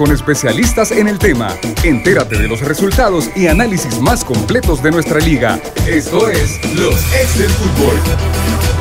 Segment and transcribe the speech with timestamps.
[0.00, 1.54] con especialistas en el tema.
[1.84, 5.60] Entérate de los resultados y análisis más completos de nuestra liga.
[5.86, 8.79] Esto es Los Ex del Fútbol.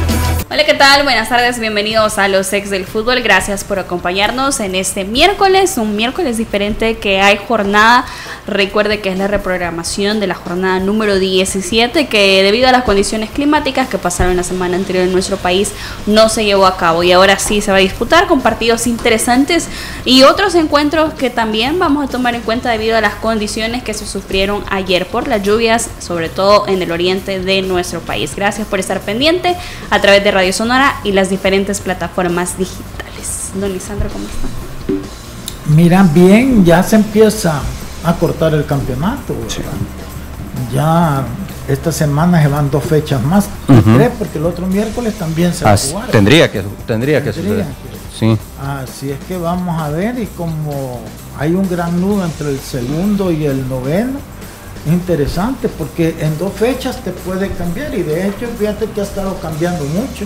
[0.52, 1.04] Hola, ¿qué tal?
[1.04, 3.22] Buenas tardes, bienvenidos a los ex del fútbol.
[3.22, 8.04] Gracias por acompañarnos en este miércoles, un miércoles diferente que hay jornada.
[8.48, 13.30] Recuerde que es la reprogramación de la jornada número 17, que debido a las condiciones
[13.30, 15.72] climáticas que pasaron la semana anterior en nuestro país
[16.08, 19.68] no se llevó a cabo y ahora sí se va a disputar con partidos interesantes
[20.04, 23.94] y otros encuentros que también vamos a tomar en cuenta debido a las condiciones que
[23.94, 28.36] se sufrieron ayer por las lluvias, sobre todo en el oriente de nuestro país.
[28.36, 29.56] Gracias por estar pendiente
[29.92, 33.52] a través de Radio Sonora y las diferentes plataformas digitales.
[33.60, 34.48] Don Lisandro, ¿cómo está?
[35.76, 37.60] Mira, bien, ya se empieza
[38.06, 39.36] a cortar el campeonato.
[40.74, 41.26] Ya
[41.68, 45.74] esta semana se van dos fechas más, tres, porque el otro miércoles también se va
[45.74, 46.08] a jugar.
[46.08, 47.66] Tendría que, tendría que suceder.
[48.18, 48.38] Sí.
[48.66, 51.02] Así es que vamos a ver y como
[51.38, 54.20] hay un gran nudo entre el segundo y el noveno,
[54.86, 59.38] interesante porque en dos fechas te puede cambiar y de hecho fíjate que ha estado
[59.40, 60.26] cambiando mucho.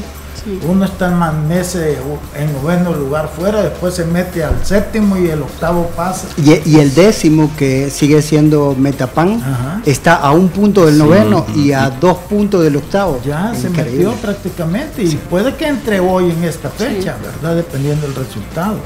[0.68, 1.98] Uno está en meses
[2.36, 6.28] en noveno lugar fuera, después se mete al séptimo y el octavo pasa.
[6.36, 11.90] Y, el décimo, que sigue siendo Metapan, está a un punto del noveno y a
[11.90, 13.22] dos puntos del octavo.
[13.26, 17.56] Ya se metió prácticamente y puede que entre hoy en esta fecha, ¿verdad?
[17.56, 18.80] Dependiendo del resultado.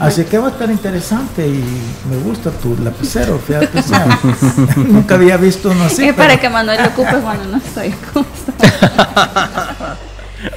[0.00, 1.62] Así que va a estar interesante y
[2.10, 3.82] me gusta tu lapicero, fíjate.
[4.76, 6.08] nunca había visto uno así.
[6.08, 7.94] Es para que Manuel lo ocupe cuando no estoy.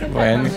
[0.14, 0.50] bueno.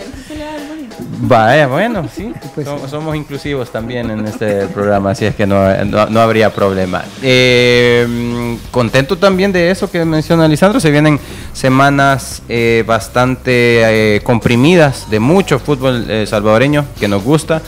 [1.19, 6.21] Vaya, bueno, sí, pues somos, inclusivos también en este programa, así es que no, no,
[6.21, 7.03] habría problema.
[7.21, 11.19] Eh, contento también de eso que menciona Lisandro, se vienen
[11.53, 17.61] semanas eh, bastante eh, comprimidas de mucho fútbol salvadoreño que nos gusta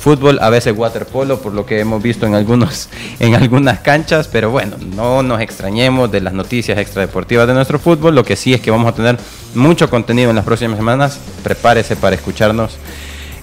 [0.00, 2.88] fútbol, a veces waterpolo, por lo que hemos visto en, algunos,
[3.20, 8.14] en algunas canchas, pero bueno, no nos extrañemos de las noticias extradeportivas de nuestro fútbol,
[8.14, 9.18] lo que sí es que vamos a tener
[9.54, 12.76] mucho contenido en las próximas semanas, prepárese para escucharnos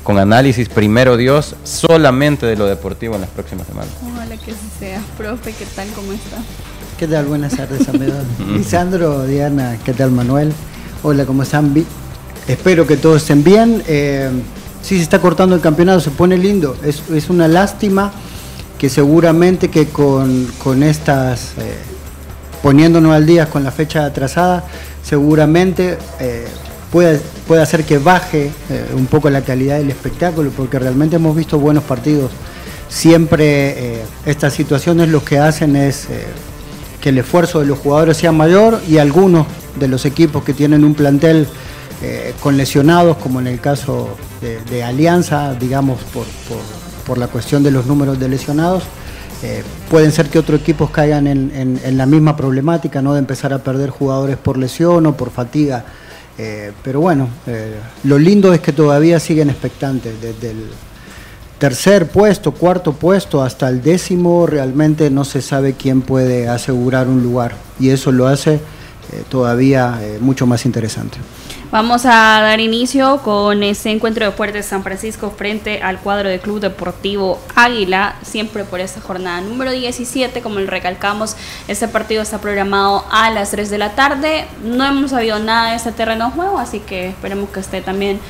[0.03, 3.91] con análisis, primero Dios, solamente de lo deportivo en las próximas semanas.
[4.09, 5.01] Ojalá que así sea.
[5.17, 5.89] Profe, ¿qué tal?
[5.89, 6.37] ¿Cómo está?
[6.97, 7.25] ¿Qué tal?
[7.25, 8.13] Buenas tardes, amigo.
[8.55, 10.53] Lisandro, Diana, ¿qué tal, Manuel?
[11.03, 11.85] Hola, ¿cómo están?
[12.47, 13.83] Espero que todos estén bien.
[13.85, 14.31] Eh,
[14.87, 16.77] sí se está cortando el campeonato, se pone lindo.
[16.81, 18.13] Es, una lástima
[18.79, 20.47] que seguramente que con,
[20.81, 21.75] estas, eh,
[22.63, 24.63] poniéndonos al día con la fecha atrasada,
[25.03, 26.45] seguramente eh,
[26.89, 31.35] puede, puede, hacer que baje eh, un poco la calidad del espectáculo, porque realmente hemos
[31.35, 32.31] visto buenos partidos.
[32.87, 36.07] Siempre estas situaciones lo que hacen es
[37.01, 39.45] que el esfuerzo de los jugadores sea mayor y algunos
[39.77, 41.49] de los equipos que tienen un plantel
[42.03, 44.09] eh, con lesionados, como en el caso
[44.39, 45.99] de, Alianza, digamos,
[47.05, 48.83] por, la cuestión de los números de lesionados.
[49.41, 53.13] Eh, pueden ser que otros equipos caigan en, la misma problemática, ¿no?
[53.13, 55.85] De empezar a perder jugadores por lesión o por fatiga.
[56.37, 57.29] Eh, pero bueno,
[58.03, 60.21] lo lindo es que todavía siguen expectantes.
[60.21, 60.65] Desde el
[61.57, 67.23] tercer puesto, cuarto puesto hasta el décimo, realmente no se sabe quién puede asegurar un
[67.23, 67.55] lugar.
[67.79, 68.59] Y eso lo hace
[69.29, 71.17] todavía mucho más interesante.
[71.69, 76.39] Vamos a dar inicio con ese encuentro de Fuerte San Francisco frente al cuadro del
[76.39, 81.35] Club Deportivo Águila, siempre por esta jornada número 17, como le recalcamos,
[81.67, 85.75] este partido está programado a las 3 de la tarde, no hemos sabido nada de
[85.75, 88.21] este terreno de juego, así que esperemos que esté también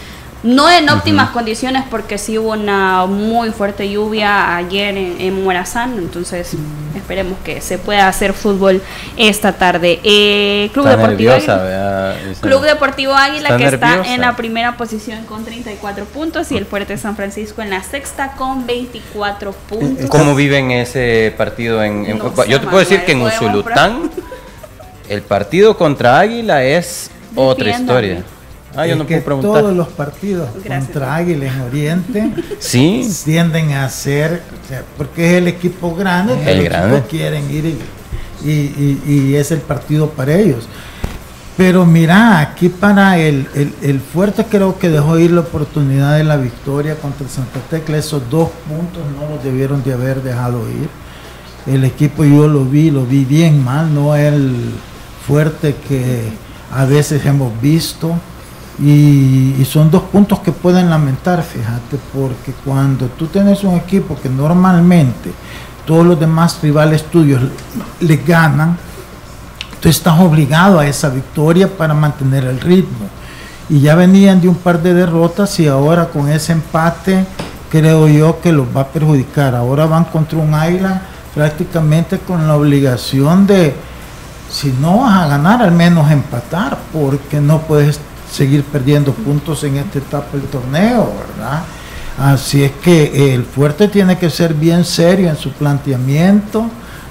[0.43, 6.55] no en óptimas condiciones porque sí hubo una muy fuerte lluvia ayer en, Morazán, entonces
[6.95, 8.81] esperemos que se pueda hacer fútbol
[9.17, 9.99] esta tarde.
[10.03, 16.05] Eh, Club, Deportivo Águila, Club Deportivo Águila que está en la primera posición con 34
[16.05, 20.09] puntos y el Fuerte San Francisco en la sexta con 24 puntos.
[20.09, 22.05] ¿Cómo viven ese partido en...
[22.47, 24.11] yo te puedo decir que en Usulután
[25.09, 28.23] el partido contra Águila es otra historia.
[28.75, 29.61] Ah, yo no puedo preguntar.
[29.61, 33.09] Todos los partidos contra Águila en Oriente ¿Sí?
[33.25, 34.41] tienden a ser,
[34.97, 37.77] porque es el equipo grande, el, el quieren ir
[38.43, 40.67] y, es el partido para ellos.
[41.55, 43.47] Pero mira, aquí para el,
[43.81, 47.97] el, fuerte creo que dejó ir la oportunidad de la victoria contra el Santa Tecla.
[47.97, 50.87] Esos dos puntos no los debieron de haber dejado ir.
[51.65, 54.55] El equipo yo lo vi, lo vi bien mal, no el
[55.25, 56.29] fuerte que
[56.71, 58.13] a veces hemos visto.
[58.79, 64.29] Y, son dos puntos que pueden lamentar, fíjate, porque cuando tú tienes un equipo que
[64.29, 65.31] normalmente
[65.85, 67.41] todos los demás rivales tuyos
[67.99, 68.77] le ganan,
[69.79, 73.07] tú estás obligado a esa victoria para mantener el ritmo.
[73.69, 77.25] Y ya venían de un par de derrotas y ahora con ese empate
[77.69, 79.55] creo yo que los va a perjudicar.
[79.55, 81.01] Ahora van contra un Águila
[81.33, 83.75] prácticamente con la obligación de,
[84.49, 87.99] si no vas a ganar, al menos empatar, porque no puedes
[88.31, 91.63] seguir perdiendo puntos en esta etapa del torneo, ¿verdad?
[92.17, 96.65] Así es que el fuerte tiene que ser bien serio en su planteamiento,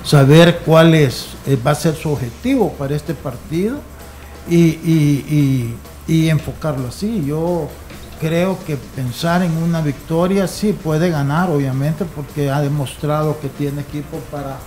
[0.04, 3.78] saber cuál es, eh, va a ser su objetivo para este partido
[4.48, 5.74] y,
[6.06, 7.24] y enfocarlo así.
[7.24, 7.68] Yo
[8.20, 13.82] creo que pensar en una victoria sí puede ganar, obviamente, porque ha demostrado que tiene
[13.82, 14.58] equipo para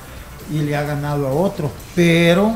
[0.51, 2.55] y le ha ganado a otros, pero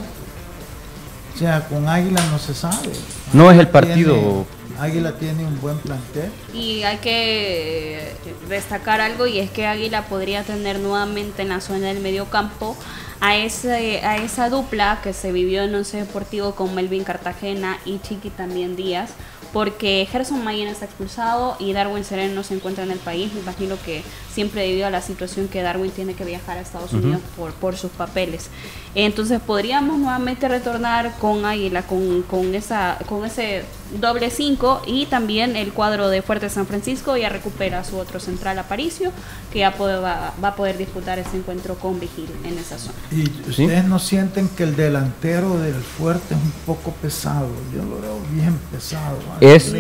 [1.34, 2.92] o sea, con Águila no se sabe.
[3.34, 4.46] No es el partido.
[4.80, 6.32] Águila tiene un buen plantel.
[6.54, 8.14] Y hay que
[8.48, 12.76] destacar algo y es que Águila podría tener nuevamente en la zona del medio campo
[13.24, 18.00] a, ese, a esa dupla que se vivió en Once Deportivo con Melvin Cartagena y
[18.00, 19.12] Chiqui también Díaz
[19.54, 23.32] porque Gerson Mayen está expulsado y Darwin Sereno no se encuentra en el país.
[23.34, 24.04] Me imagino que
[24.34, 27.78] siempre debido a la situación que Darwin tiene que viajar a Estados Unidos por, por
[27.78, 28.50] sus papeles.
[28.96, 33.64] Entonces podríamos nuevamente retornar con Águila, con, con, esa, con ese
[34.00, 38.58] doble 5 y también el cuadro de Fuerte San Francisco ya recupera su otro central
[38.58, 39.12] Aparicio,
[39.52, 42.98] que ya va, a poder disputar ese encuentro con Vigil en esa zona.
[43.16, 47.50] ¿Y ustedes no sienten que el delantero del Fuerte es un poco pesado?
[47.74, 49.18] Yo lo veo bien pesado.
[49.40, 49.72] Es,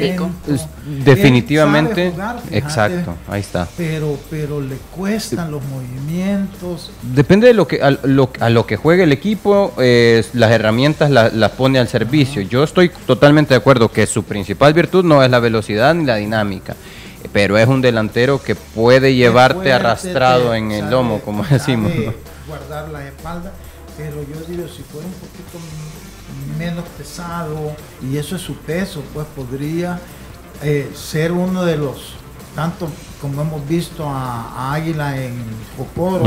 [1.03, 2.13] definitivamente,
[2.51, 3.67] exacto, ahí está.
[3.75, 6.91] Pero, pero le cuestan los movimientos.
[7.01, 11.09] Depende de lo que a lo, a lo que juegue el equipo, eh, las herramientas
[11.09, 12.41] las pone al servicio.
[12.43, 16.17] Yo estoy totalmente de acuerdo que su principal virtud no es la velocidad ni la
[16.17, 16.75] dinámica,
[17.31, 21.91] pero es un delantero que puede llevarte arrastrado en el lomo, como decimos.
[22.47, 23.51] Guardar la espalda,
[23.97, 25.59] pero yo digo, si fuera un poquito
[26.57, 29.99] menos pesado y eso es su peso, pues podría
[30.61, 32.15] eh, ser uno de los
[32.55, 32.87] tanto
[33.21, 35.43] como hemos visto a, Águila en
[35.77, 36.25] Jocoro,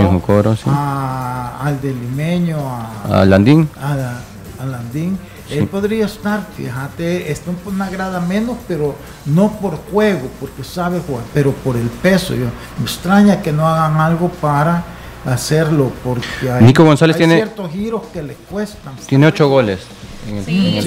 [0.66, 3.68] al de Limeño, a, Landín.
[3.80, 5.18] A, Landín.
[5.50, 8.96] Él podría estar, fíjate, está una grada menos, pero
[9.26, 12.34] no por juego, porque sabe jugar, pero por el peso.
[12.34, 12.46] Yo,
[12.78, 14.82] me extraña que no hagan algo para
[15.26, 18.94] hacerlo, porque hay, Nico González tiene, ciertos giros que le cuestan.
[19.06, 19.81] Tiene ocho goles
[20.44, 20.78] sí,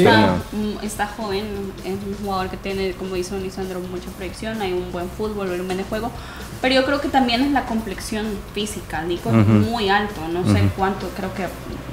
[0.81, 1.45] está, joven,
[1.85, 5.77] es un jugador que tiene, como dice Lisandro, mucha proyección, hay un buen fútbol, volumen
[5.77, 6.11] de juego,
[6.61, 9.01] pero yo creo que también es la complexión física.
[9.03, 11.47] Nico es muy alto, no sé cuánto, creo que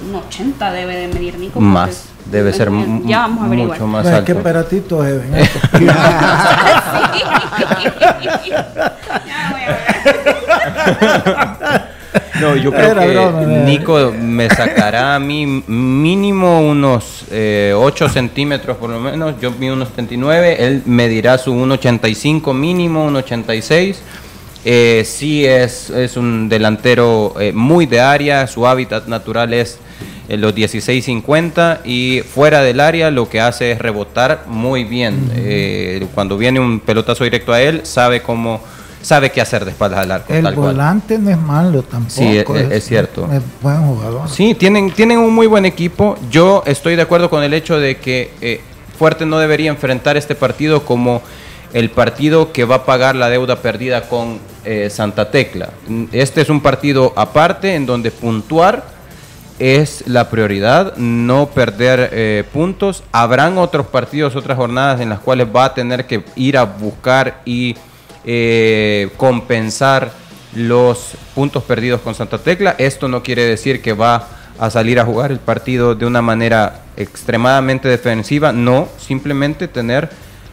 [0.07, 1.61] un 80 debe de medir Nico.
[1.61, 2.71] Más, debe ser
[3.05, 3.79] ya vamos a averiguar.
[3.79, 4.25] mucho más alto.
[4.25, 5.23] ¿Qué peratito es?
[5.73, 5.91] ya
[9.53, 9.69] voy a
[11.71, 11.87] ver.
[12.41, 18.91] No, yo creo que Nico me sacará a mí mínimo unos 8 eh, centímetros por
[18.91, 19.41] lo menos.
[19.41, 23.97] Yo mido unos 79, él medirá su 1,85 mínimo, 1,86.
[24.69, 29.79] Eh, sí es, es un delantero eh, muy de área, su hábitat natural es
[30.29, 36.09] eh, los 16.50 y fuera del área lo que hace es rebotar muy bien.
[36.17, 38.61] cuando viene un pelotazo directo a él, sabe cómo
[39.06, 40.35] sabe qué hacer de espaldas al arco.
[40.35, 42.11] El volante no es malo tampoco.
[42.12, 43.29] Sí, es, cierto.
[43.32, 44.29] Es buen jugador.
[44.29, 46.19] Sí, tienen, tienen un muy buen equipo.
[46.29, 48.61] Yo estoy de acuerdo con el hecho de que eh,
[48.99, 51.23] Fuerte no debería enfrentar este partido como
[51.73, 55.70] el partido que va a pagar la deuda perdida con eh, Santa Tecla.
[56.11, 58.87] Este es un partido aparte en donde puntuar
[59.61, 63.04] es la prioridad, no perder eh, puntos.
[63.12, 67.42] Habrán otros partidos, otras jornadas en las cuales va a tener que ir a buscar
[67.45, 67.76] y
[68.26, 70.12] eh, compensar
[70.54, 72.75] los puntos perdidos con Santa Tecla.
[72.78, 74.28] Esto no quiere decir que va
[74.59, 80.09] a salir a jugar el partido de una manera extremadamente defensiva, no, simplemente tener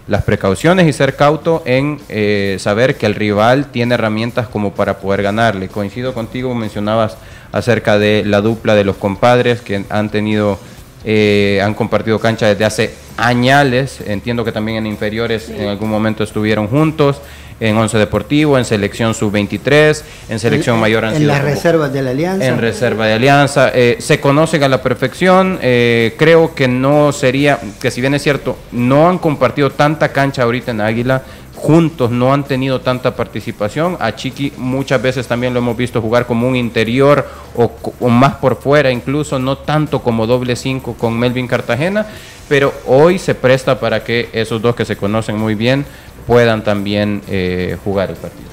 [0.08, 4.98] las precauciones y ser cauto en eh, saber que el rival tiene herramientas como para
[4.98, 5.70] poder ganarle.
[5.70, 7.18] Coincido contigo, mencionabas
[7.52, 10.60] acerca de la dupla de los compadres que han tenido,
[11.06, 16.24] eh, han compartido cancha desde hace añales, entiendo que también en inferiores en algún momento
[16.24, 17.22] estuvieron juntos
[17.60, 22.12] en Once Deportivo, en Selección Sub-23, en Selección Mayor han En las reservas de la
[22.12, 22.46] Alianza.
[22.46, 23.72] En reserva de Alianza.
[23.74, 25.60] Eh, se conocen a la perfección.
[25.62, 30.44] Eh, creo que no sería, que si bien es cierto, no han compartido tanta cancha
[30.44, 31.22] ahorita en Águila,
[31.64, 33.96] juntos no han tenido tanta participación.
[34.02, 38.36] A Chiqui muchas veces también lo hemos visto jugar como un interior o, o, más
[38.36, 42.06] por fuera, incluso no tanto como doble cinco con Melvin Cartagena,
[42.50, 45.86] pero hoy se presta para que esos dos que se conocen muy bien
[46.28, 48.50] puedan también eh, jugar el partido.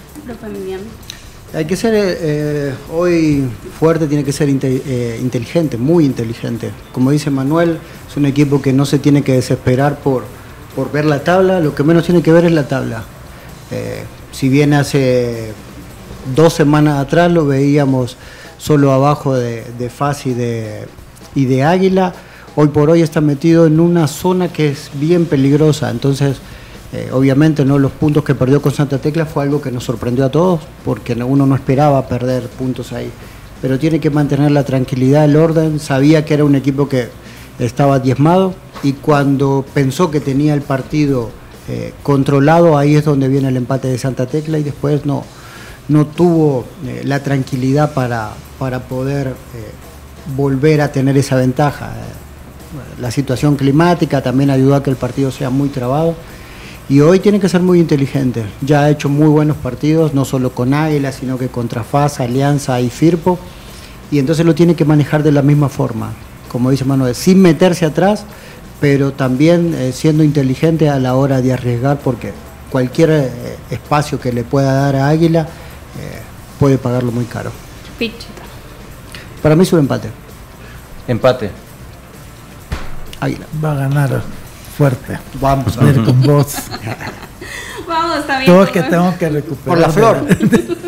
[1.53, 3.43] Hay que ser eh, hoy
[3.77, 6.71] fuerte, tiene que ser eh, inteligente, muy inteligente.
[6.93, 10.23] Como dice Manuel, es un equipo que no se tiene que desesperar por,
[10.75, 13.05] por ver la tabla, lo que menos tiene que ver es la tabla.
[14.33, 15.53] si bien hace
[16.35, 18.17] dos semanas atrás lo veíamos
[18.59, 20.87] solo abajo de, de Faz y de,
[21.35, 22.13] y de Águila,
[22.57, 25.91] hoy por hoy está metido en una zona que es bien peligrosa.
[25.91, 26.37] Entonces,
[26.93, 27.79] eh, obviamente, ¿no?
[27.79, 31.15] los puntos que perdió con Santa Tecla fue algo que nos sorprendió a todos, porque
[31.15, 33.11] uno no esperaba perder puntos ahí.
[33.63, 35.79] Pero tiene que mantener la tranquilidad, el orden.
[35.79, 37.09] Sabía que era un equipo que
[37.59, 41.31] estaba diezmado y cuando pensó que tenía el partido
[41.69, 45.25] eh, controlado, ahí es donde viene el empate de Santa Tecla y después no,
[45.89, 49.35] no tuvo eh, la tranquilidad para, para poder
[50.37, 51.93] volver a tener esa ventaja.
[53.01, 56.15] La situación climática también ayudó a que el partido sea muy trabado
[56.91, 58.45] y hoy tiene que ser muy inteligente.
[58.63, 62.81] Ya ha hecho muy buenos partidos, no solo con Águila, sino que contra FAS, Alianza
[62.81, 63.39] y Firpo.
[64.11, 66.11] Y entonces lo tiene que manejar de la misma forma,
[66.49, 68.25] como dice Manuel, sin meterse atrás,
[68.81, 72.33] pero también eh, siendo inteligente a la hora de arriesgar, porque
[72.71, 76.23] cualquier eh, espacio que le pueda dar a Águila eh,
[76.59, 77.53] puede pagarlo muy caro.
[77.99, 78.43] Pichita.
[79.43, 80.09] Para mí es un empate.
[81.07, 81.51] Empate.
[83.21, 83.47] Águila.
[83.63, 84.23] Va a ganar
[84.77, 85.19] fuerte.
[85.41, 86.55] Vamos a ver con vos.
[87.87, 88.53] Vamos, también.
[88.53, 89.67] Todo que tengo que recuperar.
[89.67, 90.27] Por la flor.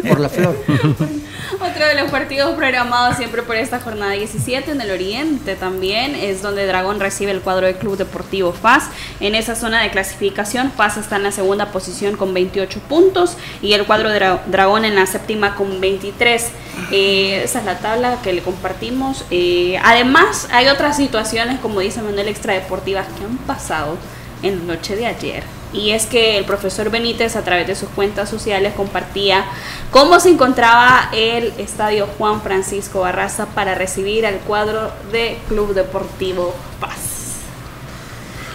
[0.08, 0.56] por la flor.
[1.61, 6.40] Otro de los partidos programados siempre por esta jornada 17 en el Oriente también es
[6.40, 8.85] donde Dragón recibe el cuadro del Club Deportivo FAS.
[9.21, 13.75] En esa zona de clasificación, FAS está en la segunda posición con 28 puntos y
[13.75, 16.49] el cuadro de Dragón en la séptima con 23.
[16.90, 19.25] Eh, esa es la tabla que le compartimos.
[19.30, 23.99] Eh, además, hay otras situaciones, como dice Manuel, extradeportivas que han pasado
[24.42, 27.88] en la noche de ayer y es que el profesor Benítez a través de sus
[27.90, 29.44] cuentas sociales compartía
[29.90, 36.54] cómo se encontraba el estadio Juan Francisco Barraza para recibir al cuadro de Club Deportivo
[36.80, 37.40] Paz.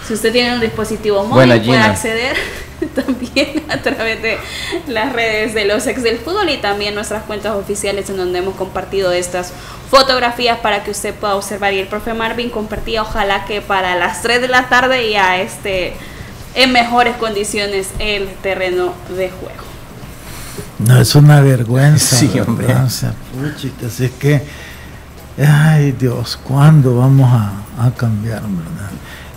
[0.08, 2.38] Si usted tiene un dispositivo móvil puede acceder
[2.96, 4.38] también a través de
[4.88, 8.56] las redes de los ex del fútbol y también nuestras cuentas oficiales en donde hemos
[8.56, 9.52] compartido estas
[9.90, 14.22] fotografías para que usted pueda observar y el profe Marvin compartía ojalá que para las
[14.22, 15.96] 3 de la tarde ya este
[16.58, 19.64] en mejores condiciones el terreno de juego.
[20.80, 22.16] No, es una vergüenza.
[22.16, 22.68] Sí, hombre.
[22.68, 24.42] Puchitas, es que,
[25.38, 28.42] ay Dios, ¿cuándo vamos a, cambiar?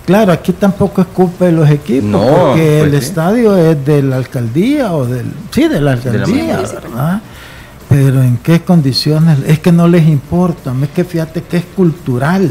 [0.07, 4.17] Claro, aquí tampoco es culpa de los equipos, porque pues el estadio es de la
[4.17, 5.31] alcaldía o del.
[5.51, 7.21] Sí, de la alcaldía, ¿verdad?
[7.89, 12.51] Pero en qué condiciones, es que no les importa, es que fíjate que es cultural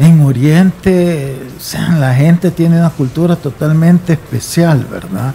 [0.00, 5.34] en Oriente, o sea, la gente tiene una cultura totalmente especial, ¿verdad?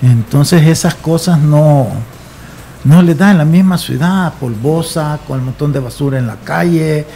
[0.00, 1.88] Entonces esas cosas no,
[2.84, 6.36] no les dan en la misma ciudad, polvosa, con el montón de basura en la
[6.36, 7.06] calle,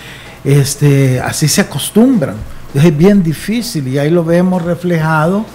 [0.44, 2.36] este, así se acostumbran.
[2.74, 5.46] Es bien difícil y ahí lo vemos reflejado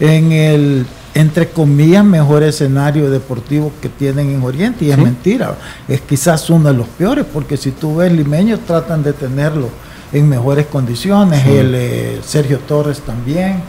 [0.00, 4.84] en el, entre comillas, mejor escenario deportivo que tienen en Oriente.
[4.84, 5.54] Y es mentira,
[5.88, 9.70] es quizás uno de los peores, porque si tú ves limeños tratan de tenerlo
[10.12, 13.62] en mejores condiciones, el eh, Sergio Torres también.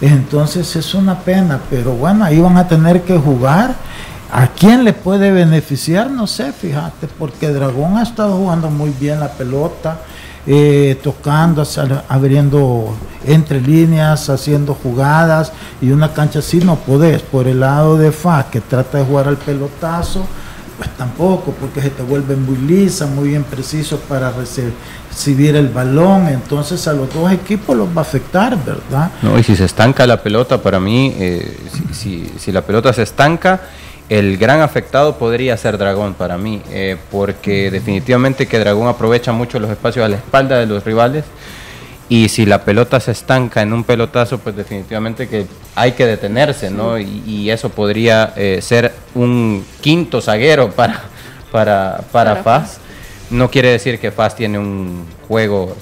[0.00, 3.74] Entonces es una pena, pero bueno, ahí van a tener que jugar.
[4.32, 6.10] ¿A quién le puede beneficiar?
[6.10, 9.98] No sé, fíjate, porque Dragón ha estado jugando muy bien la pelota,
[10.46, 11.64] eh, tocando,
[12.08, 12.94] abriendo
[13.26, 17.22] entre líneas, haciendo jugadas, y una cancha así no podés.
[17.22, 20.24] Por el lado de Fa, que trata de jugar al pelotazo,
[20.80, 26.26] pues tampoco, porque se te vuelve muy lisa, muy bien preciso para recibir el balón,
[26.28, 29.10] entonces a los dos equipos los va a afectar, ¿verdad?
[29.20, 31.54] No, y si se estanca la pelota, para mí, eh,
[31.92, 33.60] si, si, la pelota se estanca,
[34.08, 39.60] el gran afectado podría ser Dragón para mí, eh, porque definitivamente que Dragón aprovecha mucho
[39.60, 41.26] los espacios a la espalda de los rivales
[42.10, 46.68] y si la pelota se estanca en un pelotazo, pues definitivamente que hay que detenerse,
[46.68, 46.98] ¿no?
[46.98, 51.04] Y, eso podría eh, ser un quinto zaguero para,
[51.52, 52.78] para, para, Faz.
[53.30, 55.76] No quiere decir que Faz tiene un juego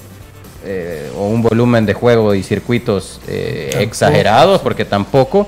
[0.65, 5.47] eh, o un volumen de juego y circuitos eh, exagerados, porque tampoco,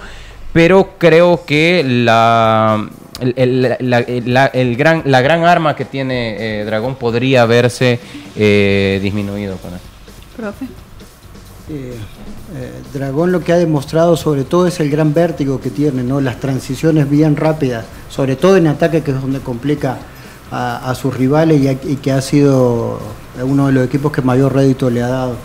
[0.52, 2.90] pero creo que la,
[3.36, 8.00] el, gran, la gran arma que tiene Dragón podría verse
[8.36, 9.91] disminuido con esto.
[11.70, 11.94] Eh,
[12.56, 16.20] eh, Dragón lo que ha demostrado sobre todo es el gran vértigo que tiene, ¿no?
[16.20, 19.98] las transiciones bien rápidas, sobre todo en ataque que es donde complica
[20.52, 23.00] a, sus rivales y, que ha sido
[23.42, 25.36] uno de los equipos que mayor rédito le ha dado.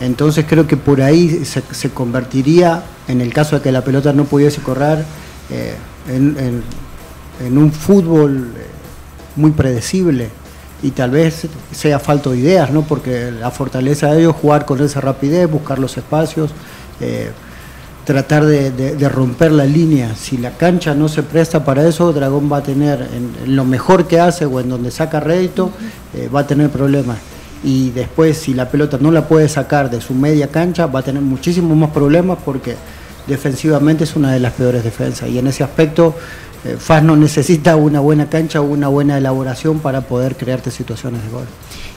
[0.00, 4.24] Entonces creo que por ahí se, convertiría, en el caso de que la pelota no
[4.24, 5.04] pudiese correr,
[5.50, 5.76] eh,
[6.08, 6.62] en,
[7.56, 8.52] un fútbol
[9.36, 10.30] muy predecible
[10.84, 12.82] y tal vez sea falta de ideas, ¿no?
[12.82, 16.50] porque la fortaleza de ellos es jugar con esa rapidez, buscar los espacios,
[17.00, 17.30] eh,
[18.04, 20.14] tratar de, romper la línea.
[20.14, 24.06] Si la cancha no se presta para eso, Dragón va a tener, en, lo mejor
[24.06, 25.70] que hace o en donde saca rédito,
[26.12, 27.16] eh, va a tener problemas.
[27.64, 31.02] Y después, si la pelota no la puede sacar de su media cancha, va a
[31.02, 32.76] tener muchísimos más problemas porque
[33.26, 35.30] defensivamente es una de las peores defensas.
[35.30, 36.14] Y en ese aspecto,
[36.64, 41.22] eh, FAS no necesita una buena cancha o una buena elaboración para poder crearte situaciones
[41.22, 41.46] de gol.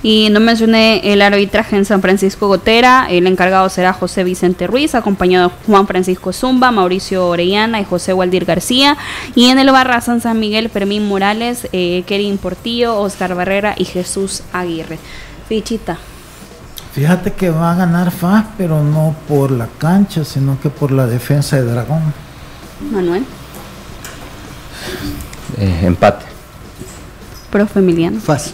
[0.03, 3.07] Y no mencioné el arbitraje en San Francisco Gotera.
[3.09, 8.13] El encargado será José Vicente Ruiz, acompañado de Juan Francisco Zumba, Mauricio Orellana y José
[8.13, 8.95] Waldir García.
[9.33, 13.85] Y en el Barra San San Miguel, Fermín Morales, eh, Kerin Portillo, Oscar Barrera y
[13.85, 14.99] Jesús Aguirre.
[15.49, 15.97] Fichita.
[16.93, 21.07] Fíjate que va a ganar FAS, pero no por la cancha, sino que por la
[21.07, 22.01] defensa de Dragón.
[22.91, 23.23] Manuel.
[25.57, 26.25] Eh, empate.
[27.51, 28.19] Profe Emiliano.
[28.19, 28.53] FAS.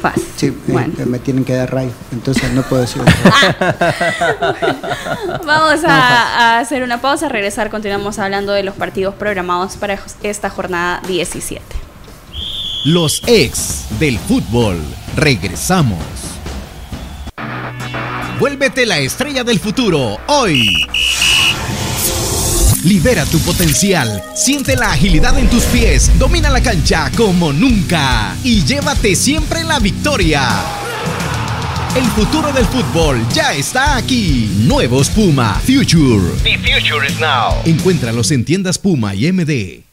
[0.00, 0.20] FAS.
[0.36, 3.02] Sí, eh, me tienen que dar rayo, entonces no puedo decir.
[5.46, 11.02] Vamos a, hacer una pausa, regresar, continuamos hablando de los partidos programados para esta jornada
[11.06, 11.62] 17.
[12.86, 14.80] Los ex del fútbol.
[15.16, 15.98] Regresamos.
[18.38, 20.86] Vuélvete la estrella del futuro hoy.
[22.84, 28.62] Libera tu potencial, siente la agilidad en tus pies, domina la cancha como nunca y
[28.62, 30.42] llévate siempre la victoria.
[31.96, 34.50] El futuro del fútbol ya está aquí.
[34.66, 36.34] Nuevos Puma Future.
[36.42, 37.54] The future is now.
[37.64, 39.83] Encuéntralos en tiendas Puma y MD.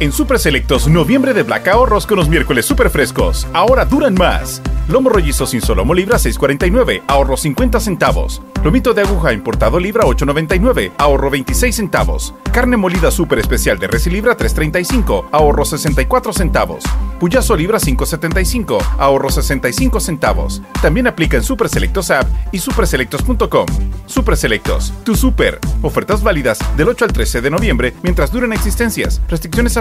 [0.00, 3.46] En Super Selectos, noviembre de Black ahorros con los miércoles super frescos.
[3.52, 4.60] Ahora duran más.
[4.88, 8.42] Lomo rollizo sin solomo libra 6.49, ahorro 50 centavos.
[8.64, 12.34] Lomito de aguja importado libra 8.99, ahorro 26 centavos.
[12.52, 16.84] Carne molida super especial de res libra 3.35, ahorro 64 centavos.
[17.18, 20.62] Puyazo libra 5.75, ahorro 65 centavos.
[20.80, 23.66] También aplica en Super Selectos App y superselectos.com.
[24.06, 25.58] Super Selectos, tu super.
[25.82, 29.20] Ofertas válidas del 8 al 13 de noviembre mientras duren existencias.
[29.28, 29.76] Restricciones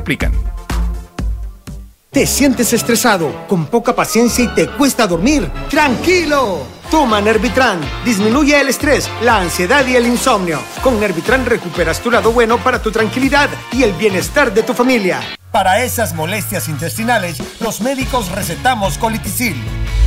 [2.11, 5.49] ¿Te sientes estresado, con poca paciencia y te cuesta dormir?
[5.69, 6.59] ¡Tranquilo!
[6.89, 7.79] Toma Nervitran.
[8.03, 10.59] Disminuye el estrés, la ansiedad y el insomnio.
[10.83, 15.21] Con Nervitran recuperas tu lado bueno para tu tranquilidad y el bienestar de tu familia.
[15.51, 19.61] Para esas molestias intestinales, los médicos recetamos colitisil.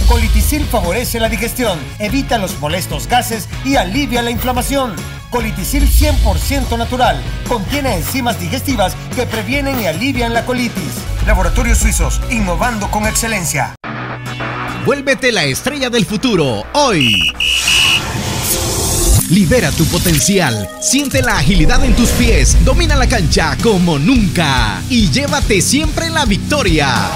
[0.09, 4.97] Colitisil favorece la digestión, evita los molestos gases y alivia la inflamación.
[5.29, 7.21] Colitisil 100% natural.
[7.47, 10.95] Contiene enzimas digestivas que previenen y alivian la colitis.
[11.27, 13.75] Laboratorios Suizos, innovando con excelencia.
[14.87, 17.33] Vuélvete la estrella del futuro, hoy.
[19.31, 25.11] Libera tu potencial, siente la agilidad en tus pies, domina la cancha como nunca y
[25.11, 27.09] llévate siempre la victoria.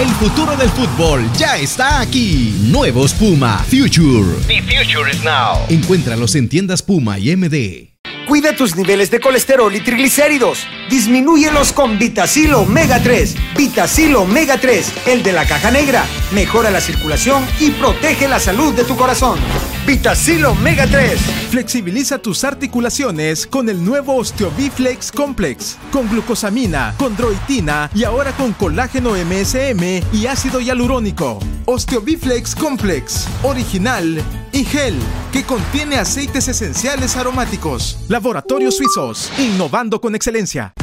[0.00, 2.52] El futuro del fútbol ya está aquí.
[2.62, 4.36] Nuevos Puma Future.
[4.48, 5.64] The future is now.
[5.68, 7.92] Encuéntralos en tiendas Puma y MD.
[8.26, 10.66] Cuida tus niveles de colesterol y triglicéridos.
[10.92, 13.34] Disminúyelos con Vitacil Omega 3.
[13.56, 16.04] Vitacil Omega 3, el de la caja negra.
[16.34, 19.38] Mejora la circulación y protege la salud de tu corazón.
[19.86, 21.18] Vitacil Omega 3.
[21.50, 25.78] Flexibiliza tus articulaciones con el nuevo Osteobiflex Complex.
[25.90, 31.38] Con glucosamina, condroitina y ahora con colágeno MSM y ácido hialurónico.
[31.64, 33.28] Osteobiflex Complex.
[33.42, 34.98] Original y gel
[35.32, 37.96] que contiene aceites esenciales aromáticos.
[38.08, 40.74] Laboratorios Suizos, innovando con excelencia.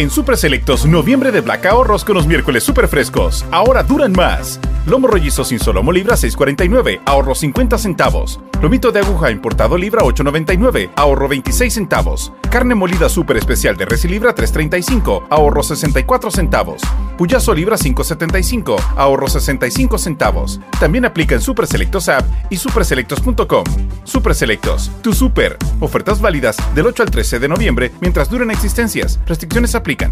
[0.00, 3.44] En Super Selectos, noviembre de Black ahorros con los miércoles super frescos.
[3.50, 4.58] Ahora duran más.
[4.86, 8.40] Lomo rollizo sin solomo libra 6.49, ahorro 50 centavos.
[8.62, 12.30] Lomito de aguja importado libra 8.99, ahorro 26 centavos.
[12.50, 16.82] Carne molida super especial de res libra 3.35, ahorro 64 centavos.
[17.16, 20.60] Puyazo libra 5.75, ahorro 65 centavos.
[20.78, 23.64] También aplica en Super Selectos App y superselectos.com.
[24.04, 25.56] Super Selectos, tu super.
[25.80, 29.18] Ofertas válidas del 8 al 13 de noviembre mientras duren existencias.
[29.24, 30.10] Restricciones aplican.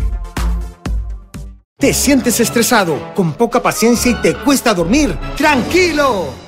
[1.77, 5.17] ¿Te sientes estresado, con poca paciencia y te cuesta dormir?
[5.37, 6.48] ¡Tranquilo!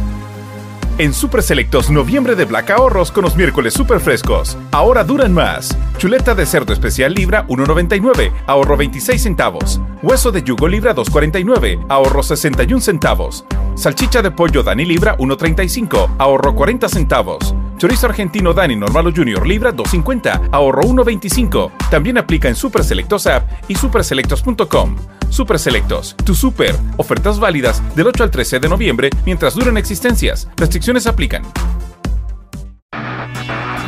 [0.97, 4.57] En Super Selectos, noviembre de Black Ahorros con los miércoles super frescos.
[4.71, 5.75] Ahora duran más.
[5.97, 9.81] Chuleta de cerdo especial libra 1.99, ahorro 26 centavos.
[10.03, 13.45] Hueso de yugo libra 2.49, ahorro 61 centavos.
[13.75, 17.55] Salchicha de pollo Dani libra 1.35, ahorro 40 centavos.
[17.81, 21.71] Chorizo argentino Dani Normalo Junior Libra 250, ahorro 1.25.
[21.89, 24.97] También aplica en Super Selectos App y superselectos.com.
[25.31, 26.75] Super Selectos, tu super.
[26.97, 30.47] Ofertas válidas del 8 al 13 de noviembre mientras duren existencias.
[30.57, 31.41] Restricciones aplican.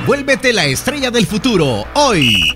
[0.08, 2.52] Vuélvete la estrella del futuro hoy.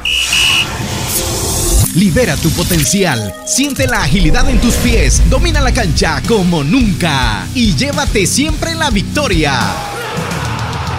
[1.93, 7.75] Libera tu potencial, siente la agilidad en tus pies, domina la cancha como nunca y
[7.75, 9.75] llévate siempre la victoria.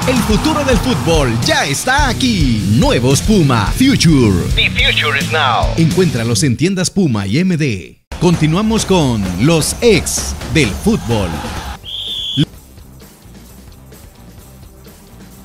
[0.08, 2.62] El futuro del fútbol ya está aquí.
[2.78, 4.42] Nuevos Puma Future.
[4.54, 5.66] The future is now.
[5.76, 7.98] Encuéntralos en tiendas Puma y MD.
[8.18, 11.28] Continuamos con los ex del fútbol.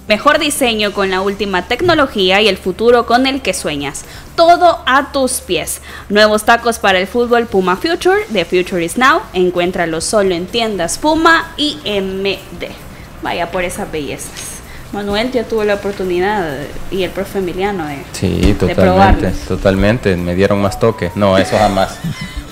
[0.07, 4.05] Mejor diseño con la última tecnología y el futuro con el que sueñas.
[4.37, 5.81] Todo a tus pies.
[6.07, 8.21] Nuevos tacos para el fútbol Puma Future.
[8.31, 9.23] The Future is Now.
[9.33, 12.69] Encuéntralos solo en tiendas Puma y MD.
[13.21, 14.52] Vaya por esas bellezas.
[14.93, 16.55] Manuel ya tuvo la oportunidad
[16.91, 20.15] y el profe Emiliano de, sí, totalmente, totalmente.
[20.15, 21.11] Me dieron más toque.
[21.15, 21.97] No, eso jamás.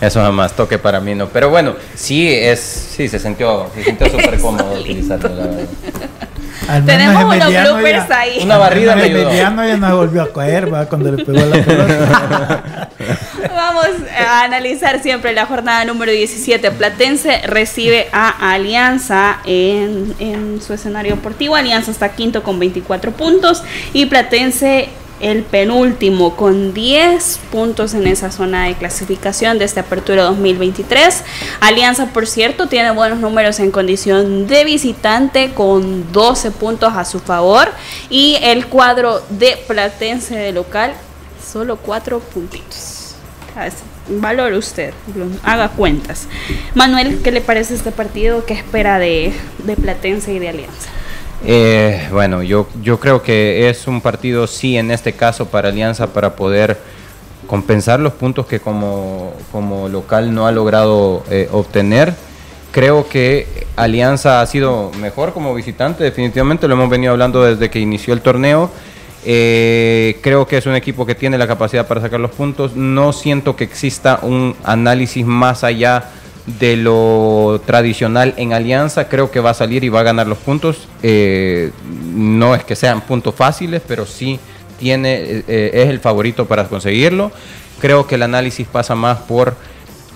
[0.01, 1.30] Eso jamás toque para mí no.
[1.30, 5.30] Pero bueno, sí es, sí se sintió, se sintió súper cómodo utilizarlo.
[5.30, 5.67] La verdad.
[6.86, 8.39] Tenemos unos bloopers ahí.
[8.43, 10.86] Una barrida me Emiliano ya no volvió a caer, ¿va?
[10.86, 12.89] Cuando le pegó la pelota.
[13.56, 16.71] Vamos a analizar siempre la jornada número 17.
[16.71, 21.56] Platense recibe a Alianza en, en su escenario deportivo.
[21.56, 24.89] Alianza está quinto con 24 puntos y Platense
[25.22, 31.24] el penúltimo con 10 puntos en esa zona de clasificación de esta apertura 2023.
[31.62, 37.20] Alianza, por cierto, tiene buenos números en condición de visitante con 12 puntos a su
[37.20, 37.70] favor
[38.10, 40.94] y el cuadro de Platense de local
[41.46, 43.16] solo 4 puntitos.
[44.08, 44.94] Valor usted,
[45.44, 46.28] haga cuentas.
[46.74, 48.46] Manuel, ¿qué le parece este partido?
[48.46, 50.90] ¿Qué espera de, de Platense y de Alianza?
[51.43, 56.08] Eh, bueno, yo, yo creo que es un partido, sí, en este caso para Alianza,
[56.13, 56.77] para poder
[57.47, 62.13] compensar los puntos que como, como local no ha logrado eh, obtener.
[62.71, 67.80] Creo que Alianza ha sido mejor como visitante, definitivamente lo hemos venido hablando desde que
[67.80, 68.69] inició el torneo.
[69.25, 72.75] Eh, creo que es un equipo que tiene la capacidad para sacar los puntos.
[72.75, 76.06] No siento que exista un análisis más allá
[76.45, 80.39] de lo tradicional en Alianza, creo que va a salir y va a ganar los
[80.39, 80.88] puntos.
[81.04, 81.71] Eh,
[82.13, 84.39] no es que sean puntos fáciles, pero sí
[84.80, 87.32] tiene, eh, es el favorito para conseguirlo.
[87.80, 89.56] Creo que el análisis pasa más por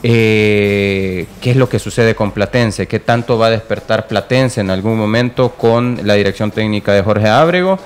[0.03, 4.69] eh, qué es lo que sucede con Platense, qué tanto va a despertar Platense en
[4.69, 7.79] algún momento con la dirección técnica de Jorge Ábrego.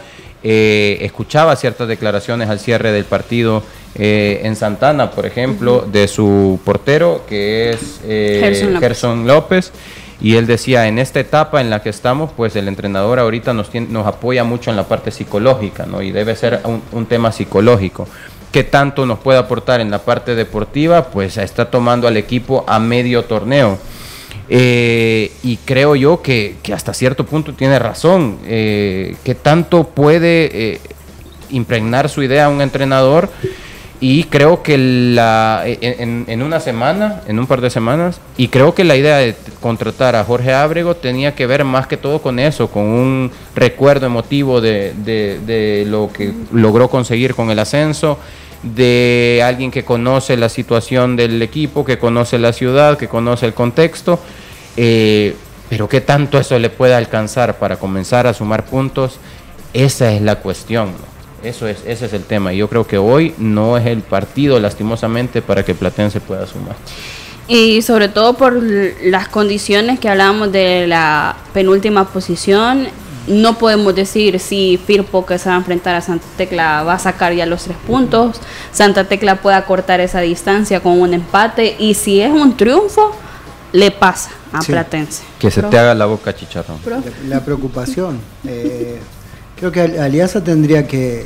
[0.44, 3.64] Escuchaba ciertas declaraciones al cierre del partido
[3.96, 9.72] eh, en Santana, por ejemplo, de su portero, que es eh, Gerson, López.
[10.22, 13.74] Y él decía, en esta etapa en la que estamos, pues el entrenador ahorita nos,
[13.74, 16.02] nos apoya mucho en la parte psicológica, ¿no?
[16.02, 18.08] Y debe ser un, tema psicológico.
[18.52, 21.06] ¿Qué tanto nos puede aportar en la parte deportiva?
[21.06, 23.80] Pues está tomando al equipo a medio torneo.
[24.50, 28.40] Eh, y creo yo que, hasta cierto punto tiene razón.
[28.46, 30.80] Eh, ¿Qué tanto puede
[31.50, 33.30] impregnar su idea a un entrenador?
[34.02, 38.86] Y creo que la, en, una semana, en un par de semanas, y creo que
[38.86, 42.70] la idea de contratar a Jorge Ábrego tenía que ver más que todo con eso,
[42.70, 48.18] con un recuerdo emotivo de, de, lo que logró conseguir con el ascenso,
[48.64, 53.54] de alguien que conoce la situación del equipo, que conoce la ciudad, que conoce el
[53.54, 54.20] contexto,
[54.78, 55.36] eh,
[55.70, 59.20] pero qué tanto eso le puede alcanzar para comenzar a sumar puntos,
[59.74, 60.94] esa es la cuestión.
[61.44, 62.52] Eso es, ese es el tema.
[62.52, 66.76] Yo creo que hoy no es el partido, lastimosamente, para que Platense pueda sumar.
[67.48, 72.88] Y sobre todo por las condiciones que hablábamos de la penúltima posición,
[73.30, 77.00] no podemos decir si Firpo que se va a enfrentar a Santa Tecla va a
[77.00, 81.94] sacar ya los tres puntos, Santa Tecla puede acortar esa distancia con un empate y
[81.94, 83.12] si es un triunfo,
[83.72, 85.24] le pasa a Platense.
[85.38, 86.80] Que se te haga la boca chicharrón.
[87.28, 88.20] La, preocupación.
[88.46, 89.00] Eh,
[89.60, 91.26] Creo que Alianza tendría que,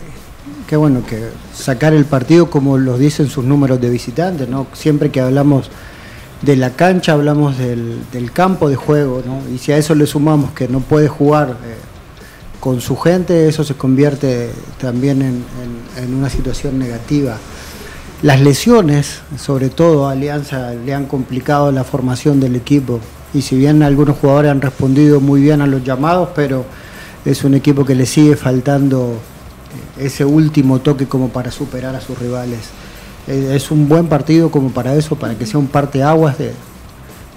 [0.72, 4.66] bueno, que sacar el partido como los dicen sus números de visitantes, ¿no?
[4.74, 5.70] Siempre que hablamos
[6.42, 9.42] de la cancha, hablamos del, campo de juego, ¿no?
[9.54, 11.76] Y si a eso le sumamos que no puede jugar eh,
[12.64, 14.50] con su gente, eso se convierte
[14.80, 17.36] también en, una situación negativa.
[18.22, 23.02] Las lesiones, sobre todo a Alianza, le han complicado la formación del equipo.
[23.34, 26.64] Y si bien algunos jugadores han respondido muy bien a los llamados, pero
[27.26, 29.18] es un equipo que le sigue faltando
[30.00, 32.70] ese último toque como para superar a sus rivales.
[33.28, 36.54] Eh, es un buen partido como para eso, para que sea un parte aguas de,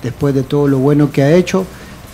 [0.04, 1.66] después de todo lo bueno que ha hecho.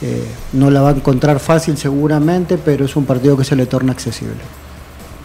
[0.03, 3.67] Eh, no la va a encontrar fácil seguramente, pero es un partido que se le
[3.67, 4.41] torna accesible.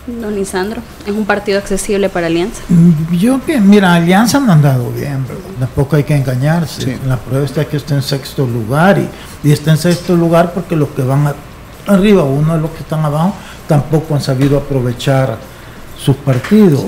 [0.07, 2.61] Don Lisandro, ¿es un partido accesible para Alianza?
[2.69, 5.25] Mm, yo, mira, Alianza no ha andado bien,
[5.59, 6.97] tampoco hay que engañarse.
[7.05, 8.99] La prueba está que está en sexto lugar
[9.43, 11.33] y, está en sexto lugar porque los que van
[11.87, 13.33] arriba, uno de los que están abajo,
[13.67, 15.37] tampoco han sabido aprovechar
[15.97, 16.85] sus partidos,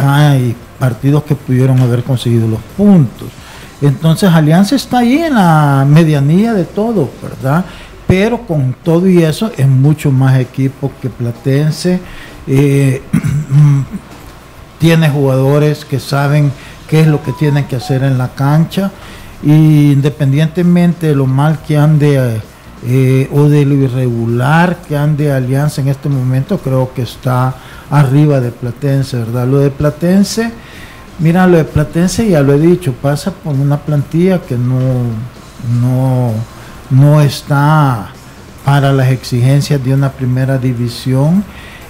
[0.00, 3.28] Hay partidos que pudieron haber conseguido los puntos.
[3.82, 7.64] Entonces Alianza está ahí en la medianía de todo, ¿verdad?
[8.06, 12.00] Pero con todo y eso es mucho más equipo que Platense
[12.46, 13.02] eh,
[14.78, 16.52] tiene jugadores que saben
[16.88, 18.90] qué es lo que tienen que hacer en la cancha
[19.42, 22.40] y independientemente de lo mal que ande
[22.86, 27.54] eh, o de lo irregular que ande Alianza en este momento, creo que está
[27.90, 29.46] arriba de Platense, ¿verdad?
[29.46, 30.52] Lo de Platense,
[31.18, 34.78] mira, lo de Platense ya lo he dicho, pasa por una plantilla que no,
[35.80, 36.32] no,
[36.90, 38.10] no está
[38.64, 41.44] para las exigencias de una primera división.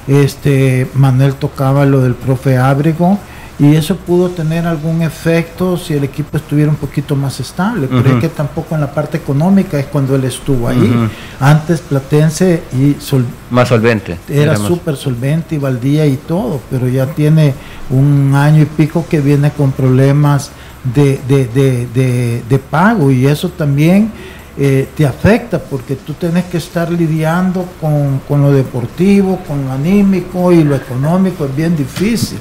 [0.06, 3.18] Este, Manuel tocaba lo del profe Ábrego
[3.58, 8.16] y eso pudo tener algún efecto si el equipo estuviera un poquito más estable, pero
[8.16, 11.08] es que tampoco en la parte económica es cuando él estuvo ahí.
[11.38, 12.96] Antes Platense y
[13.50, 14.18] más solvente.
[14.28, 17.54] Era súper solvente y Valdía y todo, pero ya tiene
[17.90, 20.50] un año y pico que viene con problemas
[20.94, 21.20] de,
[22.48, 24.10] de pago y eso también
[24.58, 30.52] eh, te afecta porque tú tienes que estar lidiando con, lo deportivo, con lo anímico
[30.52, 32.38] y lo económico, es bien difícil.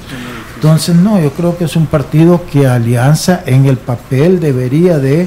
[0.54, 5.26] Entonces, no, yo creo que es un partido que Alianza en el papel debería de